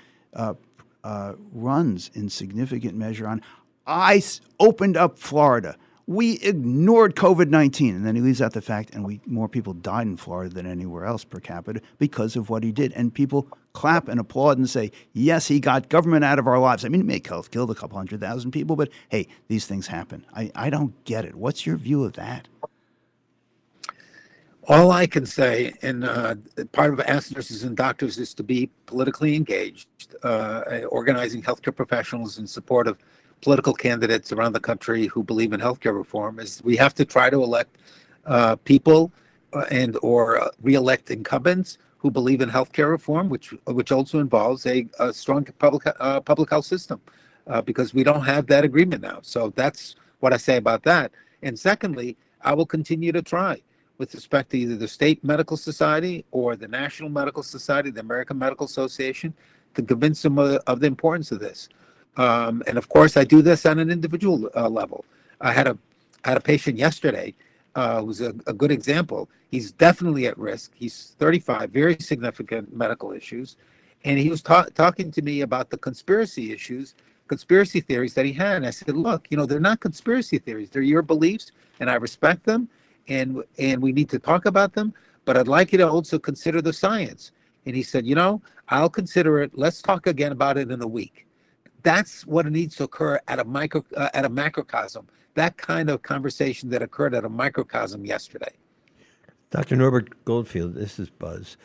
runs 1.53 2.11
in 2.15 2.29
significant 2.29 2.97
measure 2.97 3.27
on 3.27 3.43
I 3.87 4.23
opened 4.61 4.97
up 4.97 5.19
Florida 5.19 5.77
we 6.11 6.41
ignored 6.41 7.15
COVID 7.15 7.51
19. 7.51 7.95
And 7.95 8.05
then 8.05 8.17
he 8.17 8.21
leaves 8.21 8.43
out 8.43 8.53
the 8.53 8.61
fact, 8.61 8.91
and 8.93 9.05
we 9.05 9.21
more 9.27 9.49
people 9.49 9.75
died 9.75 10.09
in 10.09 10.17
Florida 10.17 10.53
than 10.53 10.67
anywhere 10.67 11.05
else 11.05 11.23
per 11.23 11.39
capita 11.39 11.81
because 11.99 12.35
of 12.35 12.51
what 12.51 12.65
he 12.65 12.73
did. 12.73 12.93
And 12.95 13.15
people 13.15 13.47
clap 13.75 14.09
and 14.09 14.19
applaud 14.19 14.59
and 14.59 14.69
say, 14.69 14.91
yes, 15.13 15.47
he 15.47 15.61
got 15.61 15.89
government 15.89 16.25
out 16.25 16.41
of 16.41 16.49
our 16.49 16.59
lives. 16.59 16.85
I 16.85 16.89
mean, 16.89 17.07
may 17.07 17.23
have 17.29 17.53
killed 17.53 17.71
a 17.71 17.77
couple 17.77 17.97
hundred 17.97 18.19
thousand 18.19 18.51
people, 18.51 18.75
but 18.75 18.89
hey, 19.09 19.29
these 19.47 19.67
things 19.67 19.87
happen. 19.87 20.27
I, 20.35 20.51
I 20.57 20.69
don't 20.69 20.93
get 21.05 21.25
it. 21.25 21.37
What's 21.37 21.65
your 21.65 21.77
view 21.77 22.03
of 22.03 22.15
that? 22.15 22.49
all 24.69 24.93
I 24.93 25.07
can 25.07 25.27
say, 25.27 25.75
and 25.83 26.05
uh, 26.05 26.37
part 26.71 26.93
of 26.93 27.01
Ask 27.01 27.35
Nurses 27.35 27.65
and 27.65 27.77
Doctors 27.77 28.19
is 28.19 28.35
to 28.35 28.45
be 28.45 28.71
politically 28.87 29.35
engaged, 29.35 29.89
uh, 30.23 30.83
organizing 30.89 31.43
healthcare 31.43 31.75
professionals 31.75 32.39
in 32.39 32.47
support 32.47 32.87
of 32.87 32.99
political 33.41 33.73
candidates 33.73 34.33
around 34.33 34.53
the 34.53 34.61
country 34.61 35.07
who 35.07 35.23
believe 35.23 35.53
in 35.53 35.61
healthcare 35.61 35.97
reform. 35.97 36.39
Is 36.39 36.63
we 36.65 36.77
have 36.77 36.95
to 36.95 37.05
try 37.05 37.31
to 37.31 37.43
elect 37.43 37.79
uh, 38.27 38.57
people 38.57 39.13
uh, 39.53 39.65
and 39.71 39.97
or 40.03 40.41
uh, 40.41 40.49
reelect 40.63 41.11
incumbents 41.11 41.79
who 41.99 42.11
believe 42.11 42.41
in 42.41 42.49
healthcare 42.49 42.91
reform, 42.91 43.29
which 43.29 43.55
which 43.67 43.93
also 43.93 44.19
involves 44.21 44.67
a, 44.67 44.87
a 44.99 45.13
strong 45.13 45.45
public 45.59 45.83
uh, 45.87 46.21
public 46.21 46.51
health 46.51 46.67
system, 46.67 47.01
because 47.65 47.93
we 47.93 48.05
don't 48.05 48.25
have 48.25 48.47
that 48.47 48.65
agreement 48.65 49.03
now. 49.03 49.19
So 49.23 49.53
that's 49.57 49.97
what 50.21 50.33
I 50.33 50.37
say 50.37 50.57
about 50.57 50.83
that. 50.85 51.13
And 51.43 51.59
secondly, 51.59 52.17
I 52.43 52.53
will 52.55 52.67
continue 52.67 53.13
to 53.13 53.23
try 53.23 53.63
with 53.99 54.15
respect 54.15 54.51
to 54.51 54.59
either 54.59 54.77
the 54.77 54.89
state 54.89 55.23
medical 55.23 55.57
society 55.57 56.25
or 56.31 56.57
the 56.57 56.69
national 56.69 57.11
medical 57.11 57.43
society, 57.43 57.91
the 57.91 58.01
American 58.01 58.39
Medical 58.39 58.65
Association, 58.65 59.35
to 59.75 59.83
convince 59.83 60.23
them 60.23 60.39
of, 60.39 60.59
of 60.67 60.81
the 60.81 60.87
importance 60.87 61.33
of 61.33 61.39
this. 61.39 61.69
Um, 62.17 62.63
and 62.67 62.77
of 62.77 62.89
course, 62.89 63.17
I 63.17 63.25
do 63.25 63.43
this 63.43 63.67
on 63.67 63.79
an 63.79 63.91
individual 63.91 64.51
uh, 64.57 64.69
level. 64.69 65.05
I 65.41 65.53
had 65.53 65.67
a 65.67 65.79
I 66.25 66.31
had 66.31 66.37
a 66.37 66.41
patient 66.41 66.77
yesterday 66.77 67.35
uh, 67.75 68.03
who's 68.03 68.21
a, 68.21 68.35
a, 68.47 68.53
good 68.53 68.71
example. 68.71 69.31
He's 69.51 69.73
definitely 69.73 70.27
at 70.27 70.37
risk. 70.37 70.73
He's 70.75 71.15
35, 71.19 71.71
very 71.71 71.97
significant 71.99 72.77
medical 72.77 73.13
issues, 73.13 73.57
and 74.05 74.19
he 74.19 74.29
was 74.29 74.43
ta- 74.43 74.67
talking 74.75 75.11
to 75.13 75.23
me 75.23 75.41
about 75.41 75.71
the 75.71 75.79
conspiracy 75.79 76.53
issues, 76.53 76.95
conspiracy 77.27 77.81
theories 77.81 78.13
that 78.15 78.27
he 78.27 78.35
had. 78.35 78.57
And 78.57 78.67
I 78.67 78.71
said, 78.71 78.97
look, 78.97 79.29
you 79.31 79.39
know, 79.39 79.47
they're 79.47 79.61
not 79.61 79.81
conspiracy 79.81 80.37
theories. 80.37 80.69
They're 80.69 80.83
your 80.83 81.01
beliefs, 81.01 81.53
and 81.79 81.89
I 81.89 81.95
respect 81.95 82.45
them 82.45 82.69
and 83.11 83.43
and 83.59 83.83
we 83.83 83.93
need 83.93 84.09
to 84.09 84.19
talk 84.19 84.47
about 84.47 84.73
them 84.73 84.95
but 85.25 85.37
i'd 85.37 85.49
like 85.49 85.73
you 85.73 85.79
to 85.79 85.89
also 85.89 86.19
consider 86.19 86.63
the 86.63 86.73
science 86.73 87.33
and 87.67 87.77
he 87.77 87.83
said 87.83 88.07
you 88.07 88.15
know 88.15 88.41
i'll 88.69 88.89
consider 88.89 89.43
it 89.43 89.51
let's 89.55 89.83
talk 89.83 90.07
again 90.07 90.33
about 90.33 90.57
it 90.57 90.71
in 90.71 90.81
a 90.83 90.87
week 90.87 91.27
that's 91.83 92.27
what 92.27 92.47
needs 92.47 92.77
to 92.77 92.85
occur 92.85 93.21
at 93.29 93.39
a 93.39 93.45
micro 93.45 93.85
uh, 93.97 94.09
at 94.15 94.25
a 94.25 94.29
macrocosm. 94.29 95.07
That 95.35 95.57
kind 95.57 95.91
of 95.91 96.03
conversation 96.03 96.71
that 96.71 96.83
occurred 96.83 97.15
at 97.15 97.25
a 97.25 97.29
microcosm 97.29 98.05
yesterday. 98.05 98.53
Dr 99.51 99.75
norbert 99.77 100.25
goldfield 100.25 100.75
this 100.75 100.99
is 100.99 101.11
buzz. 101.11 101.57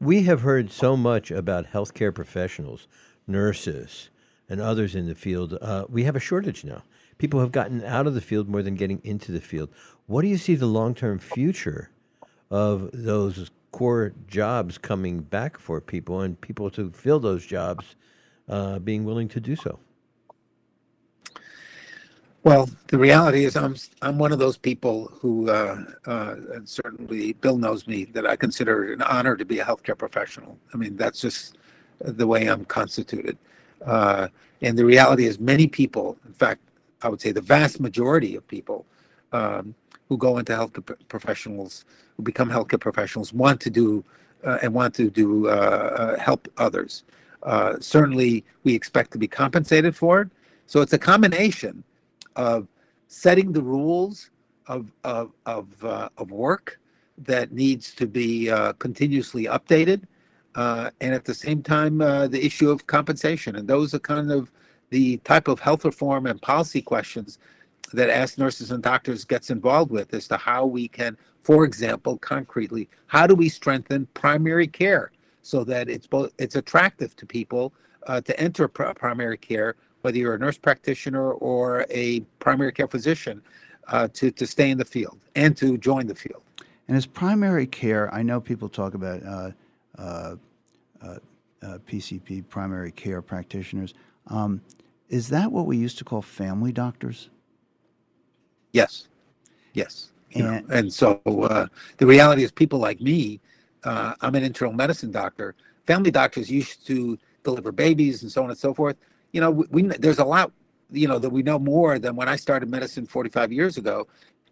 We 0.00 0.22
have 0.22 0.42
heard 0.42 0.70
so 0.70 0.96
much 0.96 1.30
about 1.30 1.72
healthcare 1.72 2.14
professionals 2.14 2.86
nurses 3.26 4.10
and 4.48 4.60
others 4.60 4.94
in 4.94 5.06
the 5.06 5.14
field. 5.14 5.58
Uh, 5.60 5.84
we 5.88 6.04
have 6.04 6.16
a 6.16 6.20
shortage 6.20 6.64
now. 6.64 6.82
People 7.18 7.40
have 7.40 7.52
gotten 7.52 7.84
out 7.84 8.06
of 8.06 8.14
the 8.14 8.20
field 8.20 8.48
more 8.48 8.62
than 8.62 8.76
getting 8.76 9.00
into 9.04 9.32
the 9.32 9.40
field. 9.40 9.68
What 10.06 10.22
do 10.22 10.28
you 10.28 10.38
see 10.38 10.54
the 10.54 10.66
long 10.66 10.94
term 10.94 11.18
future 11.18 11.90
of 12.50 12.90
those 12.92 13.50
core 13.72 14.12
jobs 14.26 14.78
coming 14.78 15.20
back 15.20 15.58
for 15.58 15.80
people 15.80 16.20
and 16.20 16.40
people 16.40 16.70
to 16.70 16.90
fill 16.90 17.20
those 17.20 17.44
jobs 17.44 17.96
uh, 18.48 18.78
being 18.78 19.04
willing 19.04 19.28
to 19.28 19.40
do 19.40 19.56
so? 19.56 19.78
Well, 22.44 22.70
the 22.86 22.98
reality 22.98 23.44
is, 23.44 23.56
I'm 23.56 23.76
I'm 24.00 24.16
one 24.16 24.32
of 24.32 24.38
those 24.38 24.56
people 24.56 25.10
who, 25.12 25.50
uh, 25.50 25.84
uh, 26.06 26.36
and 26.54 26.68
certainly 26.68 27.32
Bill 27.34 27.58
knows 27.58 27.86
me, 27.86 28.04
that 28.06 28.26
I 28.26 28.36
consider 28.36 28.84
it 28.84 28.94
an 28.94 29.02
honor 29.02 29.36
to 29.36 29.44
be 29.44 29.58
a 29.58 29.64
healthcare 29.64 29.98
professional. 29.98 30.56
I 30.72 30.76
mean, 30.76 30.96
that's 30.96 31.20
just 31.20 31.58
the 32.00 32.26
way 32.26 32.46
I'm 32.46 32.64
constituted. 32.64 33.36
Uh, 33.84 34.28
and 34.62 34.78
the 34.78 34.84
reality 34.84 35.26
is, 35.26 35.38
many 35.38 35.66
people, 35.66 36.16
in 36.26 36.32
fact, 36.32 36.60
I 37.02 37.08
would 37.08 37.20
say 37.20 37.32
the 37.32 37.40
vast 37.40 37.80
majority 37.80 38.36
of 38.36 38.46
people, 38.46 38.86
um, 39.32 39.74
who 40.08 40.16
go 40.16 40.38
into 40.38 40.52
healthcare 40.52 40.96
professionals, 41.08 41.84
who 42.16 42.22
become 42.22 42.48
healthcare 42.48 42.80
professionals, 42.80 43.32
want 43.32 43.60
to 43.60 43.70
do 43.70 44.04
uh, 44.44 44.58
and 44.62 44.72
want 44.72 44.94
to 44.94 45.10
do 45.10 45.48
uh, 45.48 45.50
uh, 45.50 46.18
help 46.18 46.48
others. 46.56 47.04
Uh, 47.48 47.76
certainly, 47.80 48.44
we 48.64 48.74
expect 48.74 49.10
to 49.10 49.18
be 49.18 49.26
compensated 49.26 49.96
for 49.96 50.20
it. 50.20 50.28
So 50.66 50.82
it's 50.82 50.92
a 50.92 50.98
combination 50.98 51.82
of 52.36 52.68
setting 53.06 53.52
the 53.52 53.62
rules 53.62 54.30
of 54.66 54.92
of 55.02 55.32
of, 55.46 55.66
uh, 55.82 56.10
of 56.18 56.30
work 56.30 56.78
that 57.16 57.50
needs 57.52 57.94
to 57.94 58.06
be 58.06 58.50
uh, 58.50 58.74
continuously 58.74 59.44
updated, 59.44 60.02
and 60.54 61.14
at 61.18 61.24
the 61.24 61.32
same 61.32 61.62
time, 61.62 61.98
the 61.98 62.40
issue 62.44 62.70
of 62.70 62.86
compensation. 62.86 63.56
And 63.56 63.66
those 63.66 63.94
are 63.94 63.98
kind 63.98 64.30
of 64.30 64.52
the 64.90 65.16
type 65.18 65.48
of 65.48 65.58
health 65.58 65.86
reform 65.86 66.26
and 66.26 66.40
policy 66.42 66.82
questions 66.82 67.38
that 67.94 68.10
Ask 68.10 68.36
Nurses 68.36 68.70
and 68.72 68.82
Doctors 68.82 69.24
gets 69.24 69.48
involved 69.48 69.90
with 69.90 70.12
as 70.12 70.28
to 70.28 70.36
how 70.36 70.66
we 70.66 70.86
can, 70.86 71.16
for 71.42 71.64
example, 71.64 72.18
concretely, 72.18 72.90
how 73.06 73.26
do 73.26 73.34
we 73.34 73.48
strengthen 73.48 74.06
primary 74.12 74.66
care 74.66 75.12
so 75.48 75.64
that 75.64 75.88
it's 75.88 76.06
both 76.06 76.30
it's 76.38 76.56
attractive 76.56 77.16
to 77.16 77.24
people 77.24 77.72
uh, 78.06 78.20
to 78.20 78.38
enter 78.38 78.68
pr- 78.68 78.92
primary 78.92 79.38
care, 79.38 79.76
whether 80.02 80.18
you're 80.18 80.34
a 80.34 80.38
nurse 80.38 80.58
practitioner 80.58 81.32
or 81.32 81.86
a 81.88 82.20
primary 82.38 82.70
care 82.70 82.86
physician, 82.86 83.40
uh, 83.88 84.08
to 84.12 84.30
to 84.30 84.46
stay 84.46 84.70
in 84.70 84.76
the 84.76 84.84
field 84.84 85.18
and 85.36 85.56
to 85.56 85.78
join 85.78 86.06
the 86.06 86.14
field. 86.14 86.42
And 86.86 86.96
as 86.96 87.06
primary 87.06 87.66
care, 87.66 88.12
I 88.14 88.22
know 88.22 88.40
people 88.40 88.68
talk 88.68 88.92
about 88.92 89.22
uh, 89.22 90.36
PCP, 91.86 92.38
uh, 92.38 92.40
uh, 92.40 92.42
primary 92.50 92.92
care 92.92 93.22
practitioners. 93.22 93.94
Um, 94.26 94.60
is 95.08 95.28
that 95.28 95.50
what 95.50 95.64
we 95.64 95.78
used 95.78 95.96
to 95.98 96.04
call 96.04 96.20
family 96.20 96.72
doctors? 96.72 97.30
Yes, 98.72 99.08
yes. 99.72 100.10
You 100.32 100.44
and, 100.44 100.68
know, 100.68 100.74
and 100.74 100.92
so 100.92 101.22
uh, 101.26 101.66
the 101.96 102.06
reality 102.06 102.42
is, 102.42 102.52
people 102.52 102.78
like 102.78 103.00
me, 103.00 103.40
uh, 103.84 104.14
I'm 104.20 104.34
an 104.34 104.42
internal 104.42 104.74
medicine 104.74 105.10
doctor. 105.10 105.54
Family 105.86 106.10
doctors 106.10 106.50
used 106.50 106.86
to 106.86 107.18
deliver 107.44 107.72
babies 107.72 108.22
and 108.22 108.30
so 108.30 108.42
on 108.42 108.50
and 108.50 108.58
so 108.58 108.74
forth. 108.74 108.96
You 109.32 109.40
know, 109.40 109.50
we, 109.50 109.66
we 109.70 109.82
there's 109.82 110.18
a 110.18 110.24
lot, 110.24 110.52
you 110.90 111.08
know, 111.08 111.18
that 111.18 111.30
we 111.30 111.42
know 111.42 111.58
more 111.58 111.98
than 111.98 112.16
when 112.16 112.28
I 112.28 112.36
started 112.36 112.68
medicine 112.68 113.06
45 113.06 113.52
years 113.52 113.76
ago, 113.76 114.06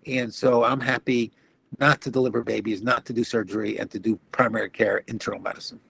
and 0.06 0.32
so 0.32 0.64
I'm 0.64 0.80
happy 0.80 1.32
not 1.78 2.00
to 2.02 2.10
deliver 2.10 2.42
babies, 2.42 2.82
not 2.82 3.04
to 3.06 3.12
do 3.12 3.24
surgery, 3.24 3.78
and 3.78 3.90
to 3.90 3.98
do 3.98 4.18
primary 4.32 4.70
care 4.70 4.98
internal 5.08 5.40
medicine. 5.40 5.80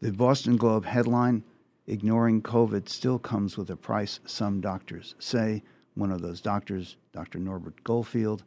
The 0.00 0.12
Boston 0.12 0.56
Globe 0.56 0.84
headline: 0.84 1.42
"Ignoring 1.86 2.42
COVID 2.42 2.88
still 2.88 3.18
comes 3.18 3.56
with 3.56 3.70
a 3.70 3.76
price." 3.76 4.20
Some 4.24 4.60
doctors 4.60 5.14
say 5.18 5.62
one 5.94 6.12
of 6.12 6.22
those 6.22 6.40
doctors, 6.40 6.96
Dr. 7.12 7.40
Norbert 7.40 7.82
Goldfield, 7.82 8.44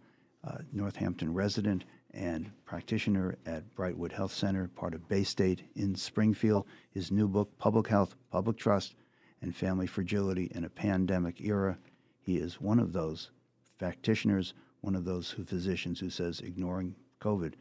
Northampton 0.74 1.34
resident 1.34 1.84
and 2.14 2.52
practitioner 2.66 3.38
at 3.46 3.76
Brightwood 3.76 4.12
Health 4.12 4.34
Center, 4.34 4.68
part 4.68 4.94
of 4.94 5.08
Baystate 5.08 5.62
in 5.76 5.96
Springfield. 5.96 6.66
His 6.92 7.12
new 7.12 7.28
book, 7.28 7.58
Public 7.58 7.88
Health, 7.88 8.16
Public 8.32 8.58
Trust, 8.58 8.96
and 9.42 9.56
Family 9.56 9.88
Fragility 9.88 10.52
in 10.54 10.66
a 10.66 10.70
Pandemic 10.70 11.42
Era. 11.42 11.78
He 12.22 12.38
is 12.38 12.62
one 12.62 12.80
of 12.80 12.94
those 12.94 13.32
practitioners, 13.80 14.54
one 14.82 14.96
of 14.96 15.06
those 15.06 15.32
who, 15.32 15.44
physicians 15.44 16.00
who 16.00 16.10
says 16.10 16.42
ignoring 16.42 16.96
COVID 17.20 17.54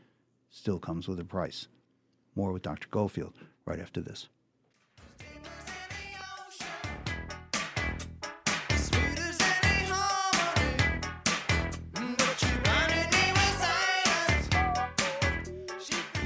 still 0.51 0.79
comes 0.79 1.09
with 1.09 1.21
a 1.21 1.25
price. 1.25 1.69
More 2.35 2.53
with 2.53 2.63
Dr. 2.63 2.89
Goldfield 2.91 3.35
right 3.65 3.81
after 3.81 4.01
this. 4.01 4.29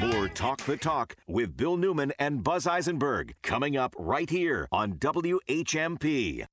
Talk 0.04 0.60
the 0.62 0.76
Talk 0.76 1.16
with 1.28 1.56
Bill 1.56 1.76
Newman 1.76 2.12
and 2.18 2.42
Buzz 2.42 2.66
Eisenberg 2.66 3.34
coming 3.42 3.76
up 3.76 3.94
right 3.98 4.28
here 4.28 4.68
on 4.72 4.94
WHMP. 4.94 6.44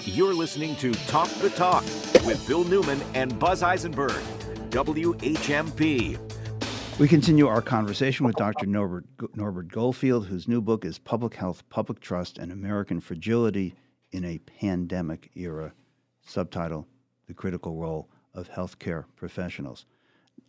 You're 0.00 0.34
listening 0.34 0.74
to 0.76 0.92
Talk 1.06 1.28
the 1.40 1.50
Talk 1.50 1.84
with 2.24 2.42
Bill 2.48 2.64
Newman 2.64 3.00
and 3.14 3.38
Buzz 3.38 3.62
Eisenberg, 3.62 4.22
WHMP. 4.70 6.18
We 6.98 7.06
continue 7.06 7.46
our 7.46 7.62
conversation 7.62 8.26
with 8.26 8.34
Dr. 8.36 8.66
Norbert, 8.66 9.04
Norbert 9.34 9.68
Goldfield, 9.68 10.26
whose 10.26 10.48
new 10.48 10.60
book 10.60 10.84
is 10.84 10.98
Public 10.98 11.34
Health, 11.34 11.62
Public 11.68 12.00
Trust, 12.00 12.38
and 12.38 12.50
American 12.50 12.98
Fragility 12.98 13.74
in 14.12 14.24
a 14.24 14.38
Pandemic 14.38 15.30
Era. 15.36 15.72
Subtitle 16.26 16.88
The 17.28 17.34
Critical 17.34 17.76
Role 17.76 18.08
of 18.32 18.50
Healthcare 18.50 19.04
Professionals. 19.16 19.86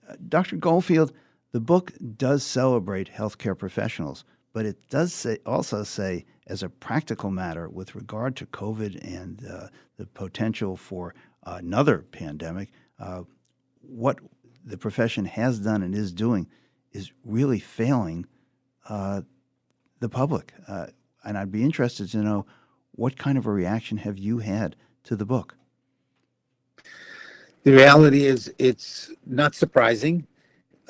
Uh, 0.09 0.15
Dr. 0.29 0.55
Goldfield, 0.55 1.11
the 1.55 1.61
book 1.61 1.93
does 2.17 2.43
celebrate 2.43 3.09
healthcare 3.09 3.57
professionals, 3.57 4.25
but 4.51 4.65
it 4.65 4.75
does 4.89 5.13
say, 5.13 5.37
also 5.45 5.83
say, 5.83 6.25
as 6.47 6.63
a 6.63 6.67
practical 6.67 7.31
matter, 7.31 7.69
with 7.69 7.95
regard 7.95 8.35
to 8.35 8.45
COVID 8.47 9.01
and 9.01 9.41
uh, 9.49 9.67
the 9.95 10.05
potential 10.05 10.75
for 10.75 11.15
another 11.45 11.99
pandemic. 12.11 12.71
Uh, 12.99 13.21
what 13.79 14.19
the 14.65 14.77
profession 14.77 15.23
has 15.23 15.59
done 15.59 15.81
and 15.81 15.95
is 15.95 16.11
doing 16.11 16.45
is 16.91 17.13
really 17.23 17.59
failing 17.59 18.25
uh, 18.89 19.21
the 20.01 20.09
public. 20.09 20.53
Uh, 20.67 20.87
and 21.23 21.37
I'd 21.37 21.53
be 21.53 21.63
interested 21.63 22.09
to 22.09 22.17
know 22.17 22.45
what 22.95 23.17
kind 23.17 23.37
of 23.37 23.45
a 23.45 23.51
reaction 23.51 23.95
have 23.99 24.17
you 24.17 24.39
had 24.39 24.75
to 25.05 25.15
the 25.15 25.25
book? 25.25 25.55
The 27.63 27.71
reality 27.71 28.25
is, 28.25 28.53
it's 28.59 29.09
not 29.25 29.55
surprising. 29.55 30.27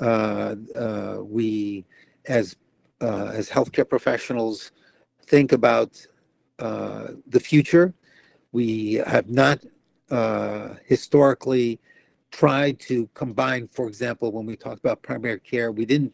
Uh, 0.00 0.56
uh, 0.74 1.18
we, 1.22 1.84
as 2.26 2.56
uh, 3.00 3.30
as 3.32 3.48
healthcare 3.48 3.88
professionals, 3.88 4.72
think 5.22 5.52
about 5.52 6.06
the 6.58 7.40
future. 7.40 7.94
We 8.52 8.94
have 9.06 9.28
not 9.28 9.60
historically 10.84 11.78
tried 12.30 12.78
to 12.80 13.08
combine, 13.14 13.68
for 13.68 13.86
example, 13.88 14.32
when 14.32 14.46
we 14.46 14.56
talked 14.56 14.80
about 14.80 15.02
primary 15.02 15.40
care, 15.40 15.72
we 15.72 15.86
didn't 15.86 16.12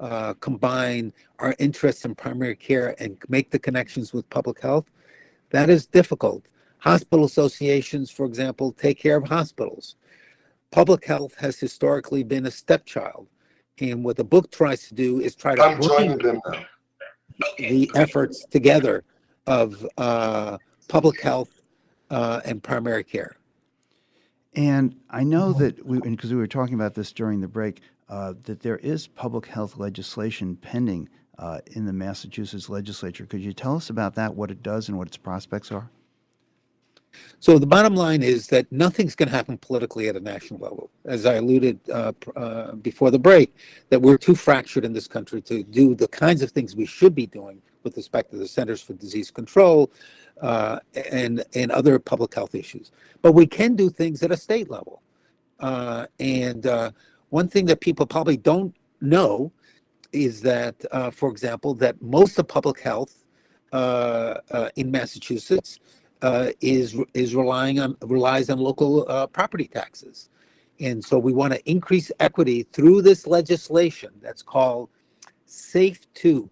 uh, 0.00 0.34
combine 0.34 1.12
our 1.38 1.54
interests 1.58 2.04
in 2.04 2.14
primary 2.14 2.56
care 2.56 2.94
and 2.98 3.16
make 3.28 3.50
the 3.50 3.58
connections 3.58 4.12
with 4.12 4.28
public 4.30 4.60
health. 4.60 4.90
That 5.50 5.70
is 5.70 5.86
difficult. 5.86 6.44
Hospital 6.78 7.24
associations, 7.24 8.10
for 8.10 8.26
example, 8.26 8.72
take 8.72 8.98
care 8.98 9.16
of 9.16 9.24
hospitals. 9.24 9.96
Public 10.72 11.04
health 11.04 11.34
has 11.36 11.60
historically 11.60 12.24
been 12.24 12.46
a 12.46 12.50
stepchild. 12.50 13.28
And 13.80 14.02
what 14.04 14.16
the 14.16 14.24
book 14.24 14.50
tries 14.50 14.88
to 14.88 14.94
do 14.94 15.20
is 15.20 15.36
try 15.36 15.54
to 15.54 15.62
I'm 15.62 15.76
bring 15.76 15.88
joining 15.88 16.18
them 16.18 16.40
now. 16.50 16.64
the 17.58 17.90
efforts 17.94 18.44
together 18.46 19.04
of 19.46 19.86
uh, 19.98 20.58
public 20.88 21.20
health 21.20 21.62
uh, 22.10 22.40
and 22.44 22.62
primary 22.62 23.04
care. 23.04 23.36
And 24.54 24.96
I 25.10 25.24
know 25.24 25.52
that 25.54 25.84
we, 25.84 26.00
because 26.00 26.32
we 26.32 26.38
were 26.38 26.46
talking 26.46 26.74
about 26.74 26.94
this 26.94 27.12
during 27.12 27.40
the 27.40 27.48
break, 27.48 27.80
uh, 28.08 28.34
that 28.44 28.60
there 28.60 28.78
is 28.78 29.06
public 29.06 29.46
health 29.46 29.78
legislation 29.78 30.56
pending 30.56 31.08
uh, 31.38 31.60
in 31.72 31.86
the 31.86 31.92
Massachusetts 31.92 32.68
legislature. 32.68 33.26
Could 33.26 33.40
you 33.40 33.52
tell 33.52 33.76
us 33.76 33.90
about 33.90 34.14
that, 34.14 34.34
what 34.34 34.50
it 34.50 34.62
does, 34.62 34.88
and 34.88 34.98
what 34.98 35.08
its 35.08 35.16
prospects 35.16 35.72
are? 35.72 35.88
So 37.42 37.58
the 37.58 37.66
bottom 37.66 37.96
line 37.96 38.22
is 38.22 38.46
that 38.48 38.70
nothing's 38.70 39.16
going 39.16 39.28
to 39.28 39.34
happen 39.34 39.58
politically 39.58 40.08
at 40.08 40.14
a 40.14 40.20
national 40.20 40.60
level. 40.60 40.90
As 41.04 41.26
I 41.26 41.34
alluded 41.34 41.80
uh, 41.90 42.12
uh, 42.36 42.72
before 42.76 43.10
the 43.10 43.18
break, 43.18 43.52
that 43.88 44.00
we're 44.00 44.16
too 44.16 44.36
fractured 44.36 44.84
in 44.84 44.92
this 44.92 45.08
country 45.08 45.42
to 45.42 45.64
do 45.64 45.96
the 45.96 46.06
kinds 46.06 46.42
of 46.42 46.52
things 46.52 46.76
we 46.76 46.86
should 46.86 47.16
be 47.16 47.26
doing 47.26 47.60
with 47.82 47.96
respect 47.96 48.30
to 48.30 48.36
the 48.36 48.46
Centers 48.46 48.80
for 48.80 48.92
Disease 48.92 49.32
Control 49.32 49.90
uh, 50.40 50.78
and 51.10 51.44
and 51.54 51.72
other 51.72 51.98
public 51.98 52.32
health 52.32 52.54
issues. 52.54 52.92
But 53.22 53.32
we 53.32 53.44
can 53.44 53.74
do 53.74 53.90
things 53.90 54.22
at 54.22 54.30
a 54.30 54.36
state 54.36 54.70
level. 54.70 55.02
Uh, 55.58 56.06
and 56.20 56.66
uh, 56.66 56.92
one 57.30 57.48
thing 57.48 57.66
that 57.66 57.80
people 57.80 58.06
probably 58.06 58.36
don't 58.36 58.72
know 59.00 59.52
is 60.12 60.40
that, 60.42 60.76
uh, 60.92 61.10
for 61.10 61.28
example, 61.28 61.74
that 61.74 62.00
most 62.02 62.38
of 62.38 62.46
public 62.46 62.78
health 62.78 63.24
in 64.76 64.90
Massachusetts 64.90 65.80
is 66.60 66.96
is 67.14 67.34
relying 67.34 67.80
on 67.80 67.96
relies 68.02 68.50
on 68.50 68.58
local 68.58 69.06
uh, 69.08 69.26
property 69.26 69.66
taxes, 69.68 70.30
and 70.80 71.04
so 71.04 71.18
we 71.18 71.32
want 71.32 71.52
to 71.52 71.70
increase 71.70 72.12
equity 72.20 72.64
through 72.72 73.02
this 73.02 73.26
legislation 73.26 74.10
that's 74.22 74.42
called 74.42 74.88
Safe 75.46 76.00
Two, 76.14 76.50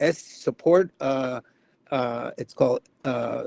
S 0.00 0.18
support. 0.18 0.90
Uh, 1.00 1.40
uh, 1.90 2.30
it's 2.38 2.54
called 2.54 2.82
uh, 3.04 3.44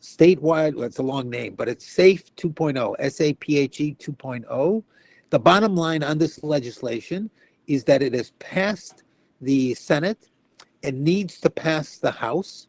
statewide. 0.00 0.74
Well, 0.74 0.84
it's 0.84 0.98
a 0.98 1.02
long 1.02 1.30
name, 1.30 1.54
but 1.54 1.68
it's 1.68 1.86
SAPHE 1.86 2.30
2.0, 2.36 2.96
S 2.98 3.20
A 3.20 3.34
P 3.34 3.58
H 3.58 3.80
E 3.80 3.96
2.0. 3.98 4.84
The 5.30 5.38
bottom 5.38 5.74
line 5.76 6.02
on 6.02 6.18
this 6.18 6.42
legislation 6.42 7.30
is 7.66 7.84
that 7.84 8.02
it 8.02 8.14
has 8.14 8.32
passed 8.32 9.04
the 9.40 9.74
Senate 9.74 10.28
and 10.82 11.02
needs 11.02 11.40
to 11.40 11.50
pass 11.50 11.98
the 11.98 12.10
House. 12.10 12.68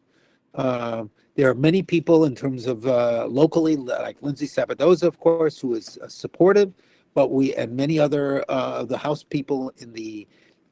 Uh, 0.54 1.04
there 1.34 1.50
are 1.50 1.54
many 1.54 1.82
people 1.82 2.24
in 2.24 2.34
terms 2.34 2.66
of 2.66 2.86
uh, 2.86 3.26
locally, 3.28 3.76
like 3.76 4.16
Lindsay 4.20 4.46
Sabadosa, 4.46 5.04
of 5.04 5.18
course, 5.18 5.58
who 5.58 5.74
is 5.74 5.98
uh, 5.98 6.08
supportive, 6.08 6.72
but 7.14 7.30
we 7.30 7.54
and 7.54 7.76
many 7.76 7.98
other 7.98 8.44
uh, 8.48 8.84
the 8.84 8.98
House 8.98 9.22
people 9.22 9.72
in 9.78 9.92
the 9.92 10.26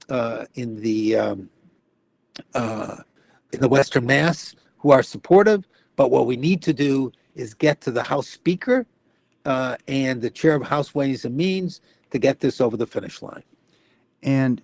uh, 0.09 0.45
in 0.55 0.81
the 0.81 1.17
um, 1.17 1.51
uh, 2.55 2.97
in 3.53 3.61
the 3.61 3.69
Western 3.69 4.07
Mass 4.07 4.55
who 4.79 4.91
are 4.91 5.03
supportive. 5.03 5.67
But 5.97 6.11
what 6.11 6.27
we 6.27 6.37
need 6.37 6.63
to 6.63 6.73
do 6.73 7.13
is 7.35 7.55
get 7.55 7.81
to 7.83 7.91
the 7.91 8.03
House 8.03 8.29
Speaker 8.29 8.87
uh, 9.45 9.77
and 9.89 10.23
the 10.23 10.31
Chair 10.31 10.55
of 10.55 10.63
House 10.63 10.95
Ways 10.95 11.25
and 11.25 11.37
Means 11.37 11.81
to 12.11 12.19
get 12.19 12.41
this 12.41 12.61
over 12.61 12.77
the 12.77 12.87
finish 12.87 13.23
line. 13.23 13.43
And 14.23 14.63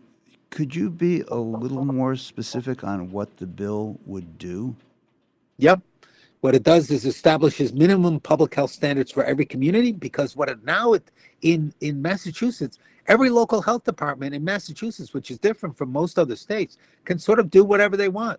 could 0.51 0.75
you 0.75 0.91
be 0.91 1.23
a 1.29 1.37
little 1.37 1.85
more 1.85 2.17
specific 2.17 2.85
on 2.85 3.11
what 3.11 3.37
the 3.37 3.47
bill 3.47 3.99
would 4.07 4.39
do? 4.39 4.77
Yep. 5.59 5.83
What 6.41 6.55
it 6.55 6.63
does 6.63 6.91
is 6.93 7.05
establishes 7.05 7.73
minimum 7.73 8.21
public 8.21 8.55
health 8.55 8.71
standards 8.71 9.11
for 9.11 9.25
every 9.25 9.45
community 9.45 9.91
because 9.93 10.37
what 10.37 10.49
it 10.49 10.65
now 10.65 10.93
it, 10.93 11.11
in 11.43 11.75
in 11.81 12.01
Massachusetts, 12.01 12.79
every 13.09 13.29
local 13.29 13.61
health 13.61 13.83
department 13.83 14.35
in 14.35 14.45
Massachusetts, 14.45 15.13
which 15.13 15.33
is 15.33 15.39
different 15.39 15.77
from 15.77 15.91
most 15.91 16.17
other 16.19 16.37
states, 16.37 16.79
can 17.05 17.19
sort 17.19 17.41
of 17.41 17.51
do 17.51 17.65
whatever 17.65 17.97
they 17.97 18.09
want. 18.09 18.39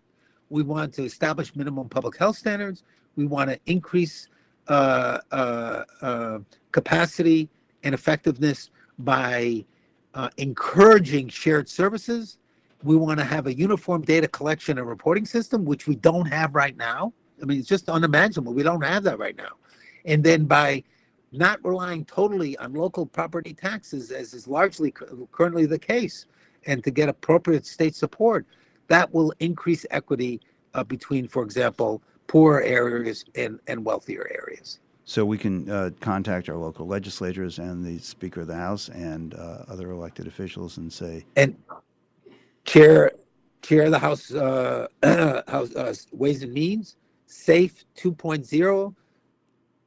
We 0.49 0.63
want 0.63 0.93
to 0.95 1.03
establish 1.03 1.55
minimum 1.55 1.89
public 1.89 2.17
health 2.17 2.37
standards. 2.37 2.83
We 3.17 3.25
want 3.25 3.49
to 3.49 3.59
increase 3.65 4.29
uh, 4.69 5.19
uh, 5.31 5.83
uh, 6.01 6.39
capacity 6.71 7.49
and 7.83 7.93
effectiveness 7.93 8.69
by 8.99 9.65
uh, 10.13 10.29
encouraging 10.37 11.27
shared 11.27 11.67
services. 11.69 12.38
We 12.83 12.95
want 12.95 13.19
to 13.19 13.25
have 13.25 13.47
a 13.47 13.53
uniform 13.53 14.03
data 14.03 14.27
collection 14.27 14.77
and 14.77 14.87
reporting 14.87 15.25
system, 15.25 15.65
which 15.65 15.87
we 15.87 15.95
don't 15.95 16.25
have 16.25 16.55
right 16.55 16.77
now. 16.77 17.13
I 17.41 17.45
mean, 17.45 17.59
it's 17.59 17.67
just 17.67 17.89
unimaginable. 17.89 18.53
We 18.53 18.63
don't 18.63 18.83
have 18.83 19.03
that 19.03 19.19
right 19.19 19.35
now. 19.35 19.51
And 20.05 20.23
then 20.23 20.45
by 20.45 20.83
not 21.31 21.63
relying 21.63 22.05
totally 22.05 22.57
on 22.57 22.73
local 22.73 23.05
property 23.05 23.53
taxes, 23.53 24.11
as 24.11 24.33
is 24.33 24.47
largely 24.47 24.93
currently 25.31 25.65
the 25.65 25.79
case, 25.79 26.25
and 26.65 26.83
to 26.83 26.91
get 26.91 27.09
appropriate 27.09 27.65
state 27.65 27.95
support, 27.95 28.45
that 28.87 29.13
will 29.13 29.33
increase 29.39 29.85
equity 29.91 30.41
uh, 30.73 30.83
between, 30.83 31.27
for 31.27 31.43
example, 31.43 32.01
poorer 32.27 32.61
areas 32.61 33.25
and, 33.35 33.59
and 33.67 33.83
wealthier 33.83 34.29
areas. 34.31 34.79
So 35.05 35.25
we 35.25 35.37
can 35.39 35.69
uh, 35.69 35.89
contact 36.01 36.49
our 36.49 36.55
local 36.55 36.85
legislators 36.85 37.57
and 37.57 37.83
the 37.83 37.97
Speaker 37.97 38.41
of 38.41 38.47
the 38.47 38.55
House 38.55 38.89
and 38.89 39.33
uh, 39.33 39.63
other 39.67 39.89
elected 39.89 40.27
officials 40.27 40.77
and 40.77 40.93
say, 40.93 41.25
And 41.35 41.55
chair, 42.65 43.11
chair 43.61 43.85
of 43.85 43.91
the 43.91 43.99
House, 43.99 44.33
uh, 44.33 44.87
House 45.47 45.75
uh, 45.75 45.93
Ways 46.11 46.43
and 46.43 46.53
Means, 46.53 46.95
SAPHE 47.27 47.85
2.0, 47.97 48.95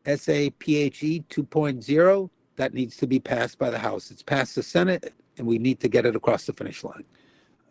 SAPHE 0.07 1.25
2.0, 1.31 2.31
that 2.57 2.75
needs 2.75 2.97
to 2.99 3.07
be 3.07 3.19
passed 3.21 3.59
by 3.59 3.71
the 3.71 3.79
House. 3.79 4.11
It's 4.11 4.23
passed 4.23 4.57
the 4.57 4.63
Senate, 4.63 5.15
and 5.39 5.47
we 5.47 5.59
need 5.59 5.81
to 5.81 5.89
get 5.89 6.07
it 6.07 6.17
across 6.17 6.47
the 6.47 6.53
finish 6.53 6.85
line. 6.85 7.05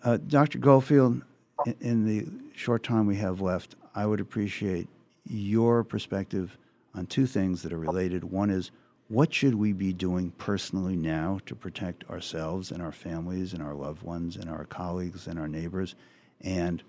uh, 0.03 0.17
Dr. 0.27 0.59
Goldfield, 0.59 1.21
in, 1.65 1.75
in 1.81 2.05
the 2.05 2.27
short 2.55 2.83
time 2.83 3.07
we 3.07 3.17
have 3.17 3.41
left, 3.41 3.75
I 3.95 4.05
would 4.05 4.19
appreciate 4.19 4.87
your 5.25 5.83
perspective 5.83 6.57
on 6.95 7.05
two 7.07 7.25
things 7.27 7.61
that 7.63 7.73
are 7.73 7.77
related. 7.77 8.23
One 8.25 8.49
is, 8.49 8.71
what 9.11 9.33
should 9.33 9.55
we 9.55 9.73
be 9.73 9.91
doing 9.91 10.31
personally 10.37 10.95
now 10.95 11.37
to 11.45 11.53
protect 11.53 12.09
ourselves 12.09 12.71
and 12.71 12.81
our 12.81 12.93
families 12.93 13.51
and 13.51 13.61
our 13.61 13.73
loved 13.73 14.01
ones 14.03 14.37
and 14.37 14.49
our 14.49 14.63
colleagues 14.63 15.27
and 15.27 15.37
our 15.37 15.49
neighbors? 15.49 15.95
And 16.39 16.81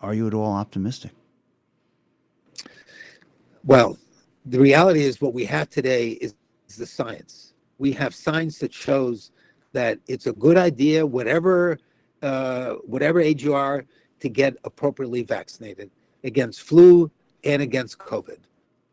are 0.00 0.14
you 0.14 0.26
at 0.26 0.32
all 0.32 0.54
optimistic? 0.54 1.10
Well, 3.62 3.98
the 4.46 4.58
reality 4.58 5.02
is 5.02 5.20
what 5.20 5.34
we 5.34 5.44
have 5.44 5.68
today 5.68 6.12
is, 6.12 6.34
is 6.66 6.76
the 6.76 6.86
science. 6.86 7.52
We 7.76 7.92
have 7.92 8.14
science 8.14 8.58
that 8.60 8.72
shows 8.72 9.30
that 9.74 9.98
it's 10.08 10.26
a 10.26 10.32
good 10.32 10.56
idea, 10.56 11.04
whatever 11.04 11.78
uh, 12.22 12.76
whatever 12.86 13.20
age 13.20 13.44
you 13.44 13.52
are, 13.52 13.84
to 14.20 14.28
get 14.30 14.56
appropriately 14.64 15.24
vaccinated 15.24 15.90
against 16.24 16.62
flu 16.62 17.10
and 17.44 17.60
against 17.60 17.98
COVID. 17.98 18.38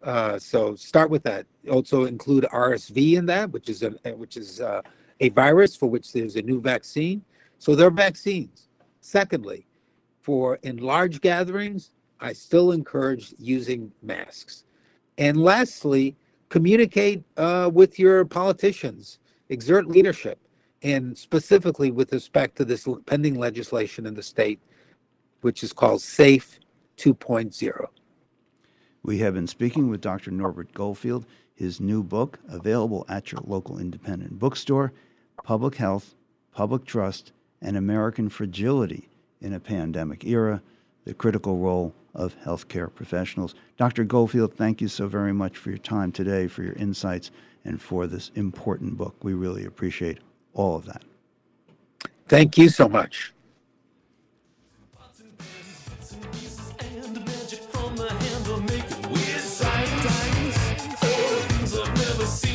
Uh, 0.06 0.38
so 0.38 0.76
start 0.76 1.10
with 1.10 1.24
that. 1.24 1.48
Also 1.70 2.06
include 2.06 2.46
RSV 2.54 3.18
in 3.18 3.26
that, 3.26 3.52
which 3.52 3.70
is 3.70 3.82
a 3.82 3.90
which 4.16 4.38
is 4.38 4.62
uh, 4.62 4.82
a 5.20 5.30
virus 5.30 5.76
for 5.76 5.90
which 5.90 6.14
there's 6.14 6.36
a 6.36 6.44
new 6.44 6.62
vaccine. 6.62 7.24
So 7.58 7.76
there 7.76 7.88
are 7.88 7.92
vaccines. 7.92 8.70
Secondly, 9.02 9.66
for 10.22 10.60
in 10.62 10.78
large 10.78 11.22
gatherings, 11.22 11.90
I 12.20 12.34
still 12.34 12.72
encourage 12.72 13.34
using 13.40 13.92
masks. 14.04 14.66
And 15.18 15.38
lastly, 15.38 16.16
communicate 16.50 17.24
uh, 17.38 17.72
with 17.74 17.98
your 17.98 18.26
politicians, 18.26 19.20
exert 19.50 19.88
leadership, 19.88 20.38
and 20.84 21.18
specifically 21.18 21.90
with 21.90 22.14
respect 22.14 22.58
to 22.58 22.66
this 22.66 22.88
pending 23.08 23.40
legislation 23.40 24.06
in 24.06 24.14
the 24.14 24.24
state, 24.24 24.60
which 25.42 25.64
is 25.64 25.74
called 25.74 26.02
SAPHE 26.02 26.60
2.0. 26.98 27.88
We 29.06 29.20
have 29.20 29.36
been 29.36 29.46
speaking 29.46 29.92
with 29.92 30.02
Dr. 30.02 30.32
Norbert 30.32 30.74
Goldfield. 30.74 31.28
his 31.54 31.80
new 31.80 32.02
book, 32.02 32.40
available 32.50 33.06
at 33.08 33.32
your 33.32 33.40
local 33.46 33.78
independent 33.78 34.40
bookstore 34.40 34.94
Public 35.44 35.76
Health, 35.76 36.16
Public 36.52 36.86
Trust, 36.86 37.32
and 37.62 37.78
American 37.78 38.30
Fragility 38.30 39.08
in 39.42 39.54
a 39.54 39.60
Pandemic 39.60 40.26
Era 40.26 40.60
The 41.04 41.14
Critical 41.14 41.60
Role 41.60 41.94
of 42.16 42.36
Healthcare 42.44 42.92
Professionals. 42.92 43.54
Dr. 43.78 44.06
Goldfield, 44.06 44.56
thank 44.56 44.82
you 44.82 44.88
so 44.88 45.08
very 45.08 45.34
much 45.34 45.56
for 45.56 45.70
your 45.70 45.78
time 45.78 46.12
today, 46.12 46.48
for 46.48 46.64
your 46.64 46.74
insights, 46.74 47.30
and 47.64 47.80
for 47.80 48.08
this 48.08 48.32
important 48.34 48.98
book. 48.98 49.16
We 49.24 49.36
really 49.36 49.66
appreciate 49.66 50.18
all 50.56 50.76
of 50.76 50.86
that. 50.86 51.04
Thank 52.28 52.58
you 52.58 52.70
so 52.70 52.90
much. 52.90 53.35